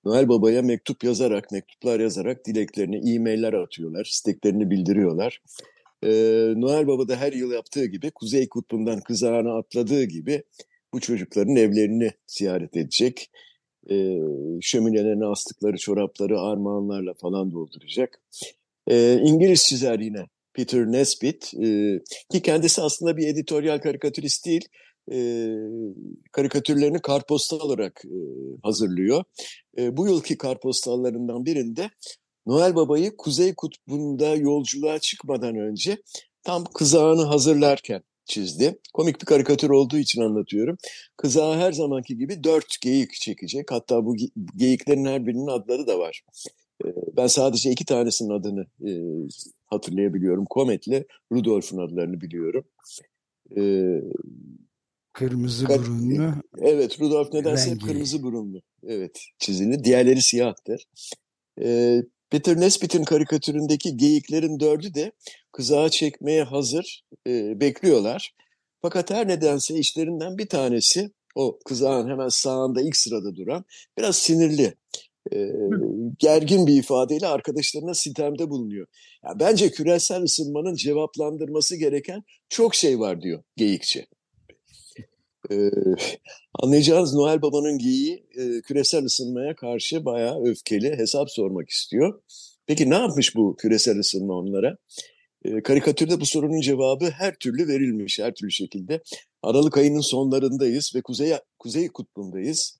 Noel 0.05 0.29
Baba'ya 0.29 0.61
mektup 0.61 1.03
yazarak, 1.03 1.51
mektuplar 1.51 1.99
yazarak 1.99 2.45
dileklerini, 2.45 3.13
e-mailler 3.13 3.53
atıyorlar, 3.53 4.05
isteklerini 4.05 4.69
bildiriyorlar. 4.69 5.41
Ee, 6.03 6.53
Noel 6.55 6.87
Baba 6.87 7.07
da 7.07 7.15
her 7.15 7.33
yıl 7.33 7.51
yaptığı 7.51 7.85
gibi 7.85 8.11
Kuzey 8.11 8.49
Kutbu'ndan 8.49 8.99
kızağına 8.99 9.57
atladığı 9.57 10.03
gibi 10.03 10.43
bu 10.93 10.99
çocukların 10.99 11.55
evlerini 11.55 12.11
ziyaret 12.27 12.77
edecek. 12.77 13.31
e, 13.91 14.19
şöminelerine 14.61 15.25
astıkları 15.25 15.77
çorapları 15.77 16.39
armağanlarla 16.39 17.13
falan 17.13 17.51
dolduracak. 17.51 18.21
E, 18.87 19.13
İngiliz 19.13 19.63
çizer 19.63 19.99
yine 19.99 20.25
Peter 20.55 20.85
Nesbitt 20.85 21.53
e, 21.53 21.99
ki 22.31 22.41
kendisi 22.41 22.81
aslında 22.81 23.17
bir 23.17 23.27
editoryal 23.27 23.79
karikatürist 23.79 24.45
değil. 24.45 24.67
E, 25.11 25.47
karikatürlerini 26.31 27.01
kartpostal 27.01 27.59
olarak 27.59 28.01
e, 28.05 28.17
hazırlıyor. 28.63 29.23
E, 29.77 29.97
bu 29.97 30.07
yılki 30.07 30.37
kartpostallarından 30.37 31.45
birinde 31.45 31.89
Noel 32.45 32.75
Baba'yı 32.75 33.17
Kuzey 33.17 33.55
Kutbu'nda 33.55 34.35
yolculuğa 34.35 34.99
çıkmadan 34.99 35.55
önce 35.55 35.97
tam 36.43 36.63
kızağını 36.63 37.21
hazırlarken 37.23 38.03
çizdi. 38.25 38.79
Komik 38.93 39.21
bir 39.21 39.25
karikatür 39.25 39.69
olduğu 39.69 39.97
için 39.97 40.21
anlatıyorum. 40.21 40.77
Kızağı 41.17 41.55
her 41.55 41.71
zamanki 41.71 42.17
gibi 42.17 42.43
dört 42.43 42.81
geyik 42.81 43.13
çekecek. 43.13 43.71
Hatta 43.71 44.05
bu 44.05 44.15
geyiklerin 44.55 45.05
her 45.05 45.27
birinin 45.27 45.47
adları 45.47 45.87
da 45.87 45.99
var. 45.99 46.23
Ben 47.17 47.27
sadece 47.27 47.71
iki 47.71 47.85
tanesinin 47.85 48.29
adını 48.29 48.65
hatırlayabiliyorum. 49.65 50.45
Komet'le 50.45 51.03
Rudolf'un 51.31 51.77
adlarını 51.77 52.21
biliyorum. 52.21 52.65
Ee, 53.57 54.01
kırmızı 55.13 55.67
burunlu. 55.67 56.33
Evet, 56.57 57.01
Rudolf 57.01 57.33
nedense 57.33 57.69
rengi. 57.69 57.85
kırmızı 57.85 58.23
burunlu. 58.23 58.61
Evet, 58.83 59.25
çizili. 59.39 59.83
Diğerleri 59.83 60.21
siyahtır. 60.21 60.85
Ee, 61.61 62.03
Peter 62.29 62.59
Nesbitt'in 62.59 63.03
karikatüründeki 63.03 63.97
geyiklerin 63.97 64.59
dördü 64.59 64.93
de 64.93 65.11
kızağa 65.51 65.89
çekmeye 65.89 66.43
hazır 66.43 67.03
e, 67.27 67.59
bekliyorlar. 67.59 68.35
Fakat 68.81 69.11
her 69.11 69.27
nedense 69.27 69.75
işlerinden 69.75 70.37
bir 70.37 70.49
tanesi 70.49 71.11
o 71.35 71.59
kızağın 71.65 72.09
hemen 72.09 72.27
sağında 72.27 72.81
ilk 72.81 72.97
sırada 72.97 73.35
duran 73.35 73.65
biraz 73.97 74.15
sinirli, 74.15 74.75
e, 75.33 75.51
gergin 76.19 76.67
bir 76.67 76.79
ifadeyle 76.79 77.27
arkadaşlarına 77.27 77.93
sitemde 77.93 78.49
bulunuyor. 78.49 78.87
Yani 79.23 79.39
bence 79.39 79.71
küresel 79.71 80.21
ısınmanın 80.23 80.75
cevaplandırması 80.75 81.75
gereken 81.75 82.23
çok 82.49 82.75
şey 82.75 82.99
var 82.99 83.21
diyor 83.21 83.43
geyikçi. 83.57 84.05
Ee, 85.51 85.69
anlayacağınız 86.53 87.13
Noel 87.13 87.41
Baba'nın 87.41 87.77
geyiği 87.77 88.25
e, 88.37 88.61
küresel 88.61 89.05
ısınmaya 89.05 89.55
karşı 89.55 90.05
bayağı 90.05 90.43
öfkeli 90.43 90.97
hesap 90.97 91.31
sormak 91.31 91.69
istiyor. 91.69 92.21
Peki 92.67 92.89
ne 92.89 92.95
yapmış 92.95 93.35
bu 93.35 93.55
küresel 93.55 93.99
ısınma 93.99 94.33
onlara? 94.33 94.77
E, 95.45 95.61
karikatürde 95.61 96.21
bu 96.21 96.25
sorunun 96.25 96.61
cevabı 96.61 97.09
her 97.09 97.35
türlü 97.35 97.67
verilmiş, 97.67 98.19
her 98.19 98.33
türlü 98.33 98.51
şekilde. 98.51 99.01
Aralık 99.43 99.77
ayının 99.77 100.01
sonlarındayız 100.01 100.91
ve 100.95 101.01
kuzey, 101.01 101.33
kuzey 101.59 101.87
kutbundayız. 101.87 102.79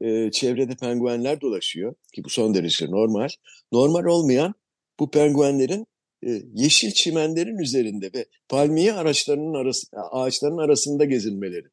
E, 0.00 0.30
çevrede 0.30 0.74
penguenler 0.74 1.40
dolaşıyor 1.40 1.94
ki 2.14 2.24
bu 2.24 2.28
son 2.28 2.54
derece 2.54 2.86
normal. 2.90 3.28
Normal 3.72 4.04
olmayan 4.04 4.54
bu 5.00 5.10
penguenlerin 5.10 5.86
e, 6.26 6.42
yeşil 6.54 6.90
çimenlerin 6.90 7.58
üzerinde 7.58 8.10
ve 8.14 8.26
palmiye 8.48 8.92
araçlarının 8.92 9.54
arası, 9.54 9.86
ağaçların 10.10 10.58
arasında 10.58 11.04
gezinmeleri. 11.04 11.66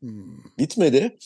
Hmm. 0.00 0.36
Bitmedi. 0.58 1.18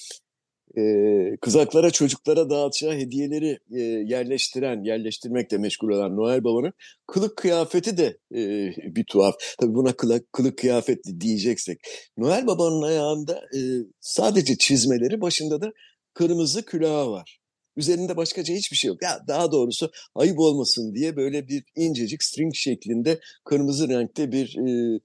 Ee, 0.78 1.36
kızaklara 1.40 1.90
çocuklara 1.90 2.50
dağıtacağı 2.50 2.94
hediyeleri 2.94 3.58
e, 3.70 3.80
yerleştiren, 3.82 4.82
yerleştirmekle 4.84 5.58
meşgul 5.58 5.88
olan 5.88 6.16
Noel 6.16 6.44
Baba'nın 6.44 6.72
kılık 7.06 7.36
kıyafeti 7.36 7.96
de 7.96 8.18
e, 8.34 8.72
bir 8.96 9.04
tuhaf. 9.04 9.34
Tabii 9.60 9.74
buna 9.74 9.92
kılık, 9.92 10.32
kılık 10.32 10.58
kıyafet 10.58 10.98
diyeceksek. 11.20 11.78
Noel 12.16 12.46
Baba'nın 12.46 12.82
ayağında 12.82 13.40
e, 13.54 13.60
sadece 14.00 14.56
çizmeleri, 14.56 15.20
başında 15.20 15.60
da 15.60 15.72
kırmızı 16.18 16.64
külahı 16.64 17.10
var. 17.10 17.40
Üzerinde 17.76 18.16
başkaca 18.16 18.54
hiçbir 18.54 18.76
şey 18.76 18.88
yok. 18.88 19.02
Ya 19.02 19.24
daha 19.28 19.52
doğrusu 19.52 19.90
ayıp 20.14 20.38
olmasın 20.38 20.94
diye 20.94 21.16
böyle 21.16 21.48
bir 21.48 21.64
incecik 21.76 22.24
string 22.24 22.54
şeklinde 22.54 23.20
kırmızı 23.44 23.88
renkte 23.88 24.32
bir 24.32 24.56
e, 24.56 25.00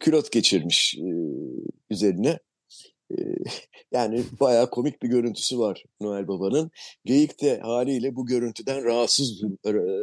külot 0.00 0.32
geçirmiş 0.32 0.94
e, 0.98 1.10
üzerine. 1.90 2.38
yani 3.92 4.24
bayağı 4.40 4.70
komik 4.70 5.02
bir 5.02 5.08
görüntüsü 5.08 5.58
var 5.58 5.84
Noel 6.00 6.28
Baba'nın. 6.28 6.70
Geyik 7.04 7.42
de 7.42 7.60
haliyle 7.60 8.16
bu 8.16 8.26
görüntüden 8.26 8.84
rahatsız 8.84 9.42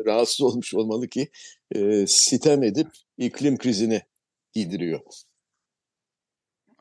rahatsız 0.06 0.42
olmuş 0.42 0.74
olmalı 0.74 1.08
ki 1.08 1.30
e, 1.76 2.08
sitem 2.08 2.64
edip 2.64 2.88
iklim 3.18 3.58
krizini 3.58 4.02
giydiriyor. 4.54 5.00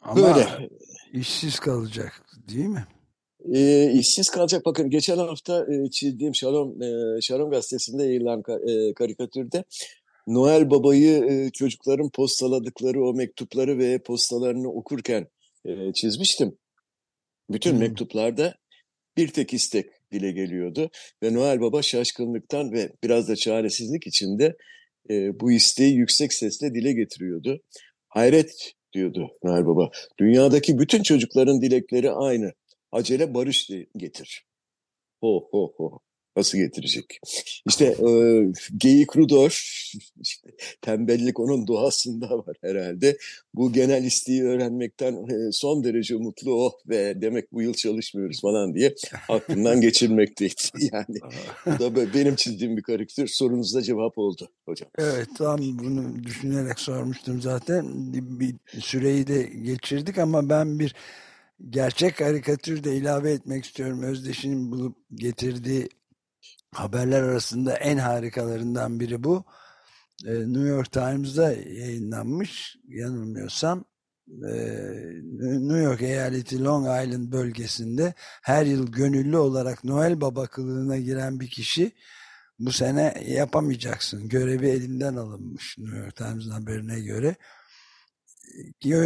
Ama 0.02 0.22
Böyle. 0.22 0.68
işsiz 1.12 1.58
kalacak 1.58 2.26
değil 2.48 2.66
mi? 2.68 2.86
E, 3.52 3.92
işsiz 3.92 4.28
kalacak. 4.28 4.66
Bakın 4.66 4.90
geçen 4.90 5.16
hafta 5.16 5.66
e, 5.72 5.90
çizdiğim 5.90 6.34
Şalom, 6.34 6.82
e, 6.82 7.20
Şalom 7.20 7.50
gazetesinde 7.50 8.04
yayınlanan 8.04 8.42
e, 8.68 8.94
karikatürde 8.94 9.64
Noel 10.26 10.70
Baba'yı 10.70 11.24
e, 11.24 11.50
çocukların 11.50 12.10
postaladıkları 12.10 13.04
o 13.04 13.14
mektupları 13.14 13.78
ve 13.78 13.98
postalarını 13.98 14.68
okurken 14.68 15.26
e, 15.64 15.92
çizmiştim. 15.92 16.58
Bütün 17.50 17.72
hmm. 17.72 17.78
mektuplarda 17.78 18.54
bir 19.16 19.28
tek 19.28 19.54
istek 19.54 19.86
dile 20.12 20.30
geliyordu 20.30 20.90
ve 21.22 21.34
Noel 21.34 21.60
Baba 21.60 21.82
şaşkınlıktan 21.82 22.72
ve 22.72 22.92
biraz 23.04 23.28
da 23.28 23.36
çaresizlik 23.36 24.06
içinde 24.06 24.56
e, 25.10 25.40
bu 25.40 25.52
isteği 25.52 25.94
yüksek 25.94 26.32
sesle 26.32 26.74
dile 26.74 26.92
getiriyordu. 26.92 27.60
Hayret 28.08 28.72
diyordu 28.92 29.30
Noel 29.42 29.66
Baba. 29.66 29.90
Dünyadaki 30.18 30.78
bütün 30.78 31.02
çocukların 31.02 31.62
dilekleri 31.62 32.10
aynı. 32.10 32.52
Acele 32.94 33.34
barış 33.34 33.70
getir. 33.96 34.46
Ho 35.20 35.48
ho 35.50 35.74
ho. 35.76 36.00
Nasıl 36.36 36.58
getirecek? 36.58 37.20
İşte 37.68 37.84
e, 38.08 38.08
geyik 38.76 39.16
Rudolf, 39.16 39.58
işte, 40.20 40.50
tembellik 40.82 41.40
onun 41.40 41.66
doğasında 41.66 42.30
var 42.30 42.56
herhalde. 42.60 43.18
Bu 43.54 43.72
genel 43.72 44.04
isteği 44.04 44.44
öğrenmekten 44.44 45.12
e, 45.12 45.52
son 45.52 45.84
derece 45.84 46.14
mutlu 46.14 46.64
oh 46.64 46.72
ve 46.88 47.22
demek 47.22 47.52
bu 47.52 47.62
yıl 47.62 47.74
çalışmıyoruz 47.74 48.40
falan 48.40 48.74
diye 48.74 48.94
aklından 49.28 49.80
geçirmekteydi. 49.80 50.54
Yani 50.92 51.18
bu 51.66 51.96
da 51.96 52.14
benim 52.14 52.34
çizdiğim 52.34 52.76
bir 52.76 52.82
karikatür. 52.82 53.26
Sorunuzda 53.26 53.82
cevap 53.82 54.18
oldu 54.18 54.48
hocam. 54.66 54.90
Evet 54.98 55.28
tam 55.38 55.60
bunu 55.60 56.24
düşünerek 56.24 56.80
sormuştum 56.80 57.42
zaten. 57.42 58.12
Bir 58.14 58.54
süreyi 58.80 59.26
de 59.26 59.42
geçirdik 59.42 60.18
ama 60.18 60.48
ben 60.48 60.78
bir 60.78 60.94
gerçek 61.70 62.16
karikatür 62.16 62.84
de 62.84 62.96
ilave 62.96 63.32
etmek 63.32 63.64
istiyorum. 63.64 64.02
Özdeş'in 64.02 64.70
bulup 64.70 64.96
getirdiği 65.14 65.88
haberler 66.74 67.22
arasında 67.22 67.76
en 67.76 67.98
harikalarından 67.98 69.00
biri 69.00 69.24
bu. 69.24 69.44
Ee, 70.26 70.32
New 70.32 70.68
York 70.68 70.92
Times'da 70.92 71.52
yayınlanmış 71.52 72.76
yanılmıyorsam 72.88 73.84
e, 74.28 74.52
New 75.40 75.78
York 75.78 76.02
eyaleti 76.02 76.64
Long 76.64 76.84
Island 76.84 77.32
bölgesinde 77.32 78.14
her 78.42 78.66
yıl 78.66 78.92
gönüllü 78.92 79.36
olarak 79.36 79.84
Noel 79.84 80.20
Baba 80.20 80.46
kılığına 80.46 80.96
giren 80.96 81.40
bir 81.40 81.48
kişi 81.48 81.92
bu 82.58 82.72
sene 82.72 83.24
yapamayacaksın. 83.26 84.28
Görevi 84.28 84.68
elinden 84.68 85.16
alınmış 85.16 85.78
New 85.78 85.98
York 85.98 86.16
Times'ın 86.16 86.50
haberine 86.50 87.00
göre. 87.00 87.36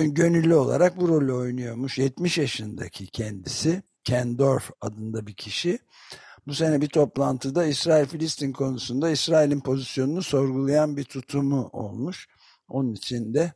Gönüllü 0.09 0.55
olarak 0.55 1.01
bu 1.01 1.09
rolü 1.09 1.33
oynuyormuş. 1.33 1.99
70 1.99 2.39
yaşındaki 2.39 3.07
kendisi. 3.07 3.83
Ken 4.05 4.39
Dorf 4.39 4.71
adında 4.81 5.27
bir 5.27 5.35
kişi 5.35 5.79
bu 6.49 6.55
sene 6.55 6.81
bir 6.81 6.89
toplantıda 6.89 7.65
İsrail-Filistin 7.65 8.53
konusunda 8.53 9.11
İsrail'in 9.11 9.61
pozisyonunu 9.61 10.23
sorgulayan 10.23 10.97
bir 10.97 11.05
tutumu 11.05 11.69
olmuş. 11.73 12.29
Onun 12.69 12.93
için 12.93 13.35
de 13.35 13.53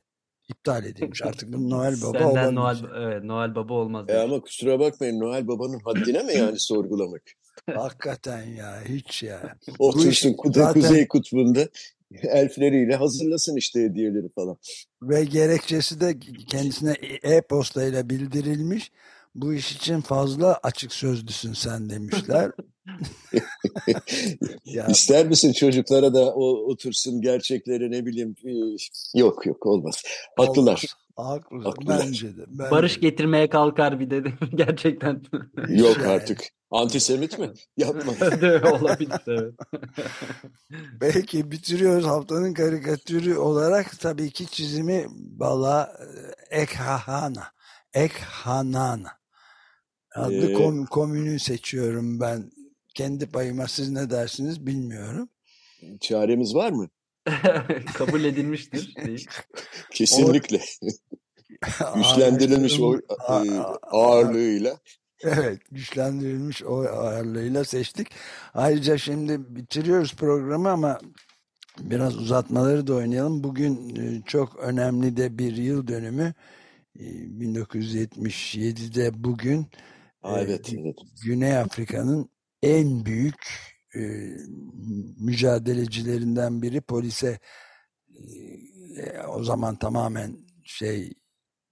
iptal 0.49 0.85
edilmiş. 0.85 1.23
Artık 1.23 1.53
bu 1.53 1.71
Noel 1.71 2.03
Baba 2.03 2.19
Senden 2.19 2.55
Noel, 2.55 2.77
evet, 2.97 3.25
Noel 3.25 3.55
Baba 3.55 3.75
olmaz. 3.75 4.05
E 4.09 4.19
ama 4.19 4.41
kusura 4.41 4.81
bakmayın 4.81 5.21
Noel 5.21 5.49
Baba'nın 5.49 5.81
haddine 5.85 6.23
mi 6.23 6.33
yani 6.35 6.59
sorgulamak? 6.61 7.23
Hakikaten 7.75 8.43
ya 8.43 8.81
hiç 8.89 9.23
ya. 9.23 9.57
Otursun 9.79 10.37
zaten... 10.45 10.73
kuzey 10.73 11.09
kutbunda 11.09 11.69
elfleriyle 12.23 12.95
hazırlasın 12.97 13.57
işte 13.57 13.83
hediyeleri 13.83 14.29
falan. 14.35 14.57
Ve 15.03 15.25
gerekçesi 15.25 16.01
de 16.01 16.19
kendisine 16.49 16.97
e-postayla 17.23 18.11
bildirilmiş. 18.11 18.93
Bu 19.35 19.55
iş 19.55 19.73
için 19.73 20.01
fazla 20.01 20.61
açık 20.63 20.93
sözlüsün 20.93 21.53
sen 21.53 21.91
demişler. 21.91 22.51
ya. 24.65 24.87
İster 24.87 25.27
misin 25.27 25.53
çocuklara 25.53 26.15
da 26.15 26.35
o 26.35 26.71
otursun 26.71 27.21
gerçekleri 27.21 27.91
ne 27.91 28.07
bileyim 28.07 28.35
yok 29.15 29.47
yok 29.47 29.67
olmaz. 29.67 30.03
Haklılar. 30.37 30.85
Haklılar. 31.17 31.65
Haklılar. 31.65 32.01
Bence 32.07 32.37
de. 32.37 32.45
Bence 32.49 32.71
Barış 32.71 32.97
de. 32.97 33.01
getirmeye 33.01 33.51
kalkar 33.51 34.01
bir 34.01 34.11
dedim 34.11 34.39
gerçekten. 34.55 35.23
Yok 35.69 35.97
yani. 35.97 36.07
artık. 36.07 36.41
Antisemit 36.71 37.39
mi? 37.39 37.53
Yapma. 37.77 38.13
Olabilir 38.73 39.21
evet. 39.27 39.55
Belki 41.01 41.51
bitiriyoruz 41.51 42.05
haftanın 42.05 42.55
karikatürü 42.55 43.37
olarak 43.37 44.01
tabii 44.01 44.31
ki 44.31 44.47
çizimi 44.47 45.07
Bala 45.17 45.97
Ekhahana. 46.51 47.45
Ekhanana 47.95 49.22
adlı 50.15 50.51
ee, 50.51 50.53
kom 50.53 50.87
komünü 50.87 51.39
seçiyorum 51.39 52.21
ben. 52.21 52.51
Kendi 52.95 53.27
payıma 53.27 53.69
siz 53.69 53.91
ne 53.91 54.11
dersiniz 54.11 54.67
bilmiyorum. 54.67 55.29
Çaremiz 56.01 56.55
var 56.55 56.71
mı? 56.71 56.89
Kabul 57.95 58.25
edilmiştir. 58.25 58.95
Değil. 59.07 59.27
Kesinlikle. 59.91 60.61
güçlendirilmiş 61.95 62.81
o 62.81 62.97
e, 62.97 63.01
ağırlığıyla. 63.83 64.79
Evet, 65.25 65.61
güçlendirilmiş 65.71 66.65
o 66.65 66.83
ağırlığıyla 66.83 67.65
seçtik. 67.65 68.09
Ayrıca 68.55 68.99
şimdi 68.99 69.57
bitiriyoruz 69.57 70.15
programı 70.15 70.71
ama 70.71 70.99
biraz 71.79 72.17
uzatmaları 72.17 72.87
da 72.87 72.95
oynayalım. 72.95 73.45
Bugün 73.45 73.97
e, 73.97 74.23
çok 74.27 74.59
önemli 74.59 75.17
de 75.17 75.39
bir 75.39 75.57
yıl 75.57 75.89
dönümü. 75.89 76.35
1977'de 76.97 79.07
e, 79.07 79.23
bugün 80.23 80.37
evet, 80.37 80.73
evet. 80.73 80.97
Güney 81.25 81.57
Afrika'nın 81.57 82.31
en 82.63 83.05
büyük 83.05 83.73
e, 83.95 84.01
mücadelecilerinden 85.19 86.63
biri 86.63 86.81
polise 86.81 87.39
e, 88.97 89.21
o 89.29 89.43
zaman 89.45 89.77
tamamen 89.77 90.37
şey 90.65 91.13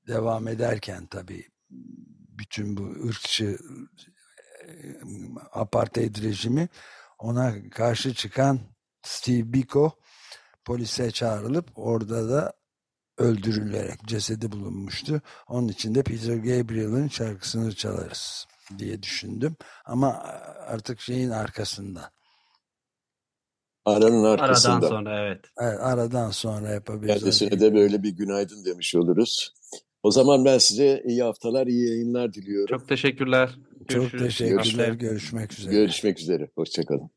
devam 0.06 0.48
ederken 0.48 1.06
tabii 1.06 1.44
bütün 2.38 2.76
bu 2.76 3.08
ırkçı 3.08 3.58
e, 4.62 4.68
apartheid 5.52 6.22
rejimi 6.22 6.68
ona 7.18 7.70
karşı 7.70 8.14
çıkan 8.14 8.60
Steve 9.02 9.52
Biko 9.52 9.92
polise 10.64 11.10
çağrılıp 11.10 11.70
orada 11.74 12.30
da 12.30 12.59
öldürülerek 13.20 14.06
cesedi 14.06 14.52
bulunmuştu. 14.52 15.20
Onun 15.48 15.68
için 15.68 15.94
de 15.94 16.02
Peter 16.02 16.36
Gabriel'in 16.36 17.08
şarkısını 17.08 17.74
çalarız 17.74 18.46
diye 18.78 19.02
düşündüm. 19.02 19.56
Ama 19.84 20.12
artık 20.66 21.00
şeyin 21.00 21.30
arkasında. 21.30 22.10
Aranın 23.84 24.24
arkasında. 24.24 24.74
Aradan 24.74 24.88
sonra 24.88 25.20
evet. 25.20 25.44
evet 25.60 25.78
aradan 25.80 26.30
sonra 26.30 26.68
yapabiliriz. 26.68 27.20
Kendisine 27.20 27.60
de 27.60 27.74
böyle 27.74 28.02
bir 28.02 28.10
günaydın 28.10 28.64
demiş 28.64 28.94
oluruz. 28.94 29.54
O 30.02 30.10
zaman 30.10 30.44
ben 30.44 30.58
size 30.58 31.02
iyi 31.06 31.22
haftalar, 31.22 31.66
iyi 31.66 31.88
yayınlar 31.88 32.32
diliyorum. 32.34 32.78
Çok 32.78 32.88
teşekkürler. 32.88 33.58
Görüşürüz. 33.88 34.10
Çok 34.10 34.20
teşekkürler. 34.20 34.92
Görüşmek 34.92 35.52
üzere. 35.52 35.74
Görüşmek 35.74 36.20
üzere. 36.20 36.50
Hoşçakalın. 36.54 37.10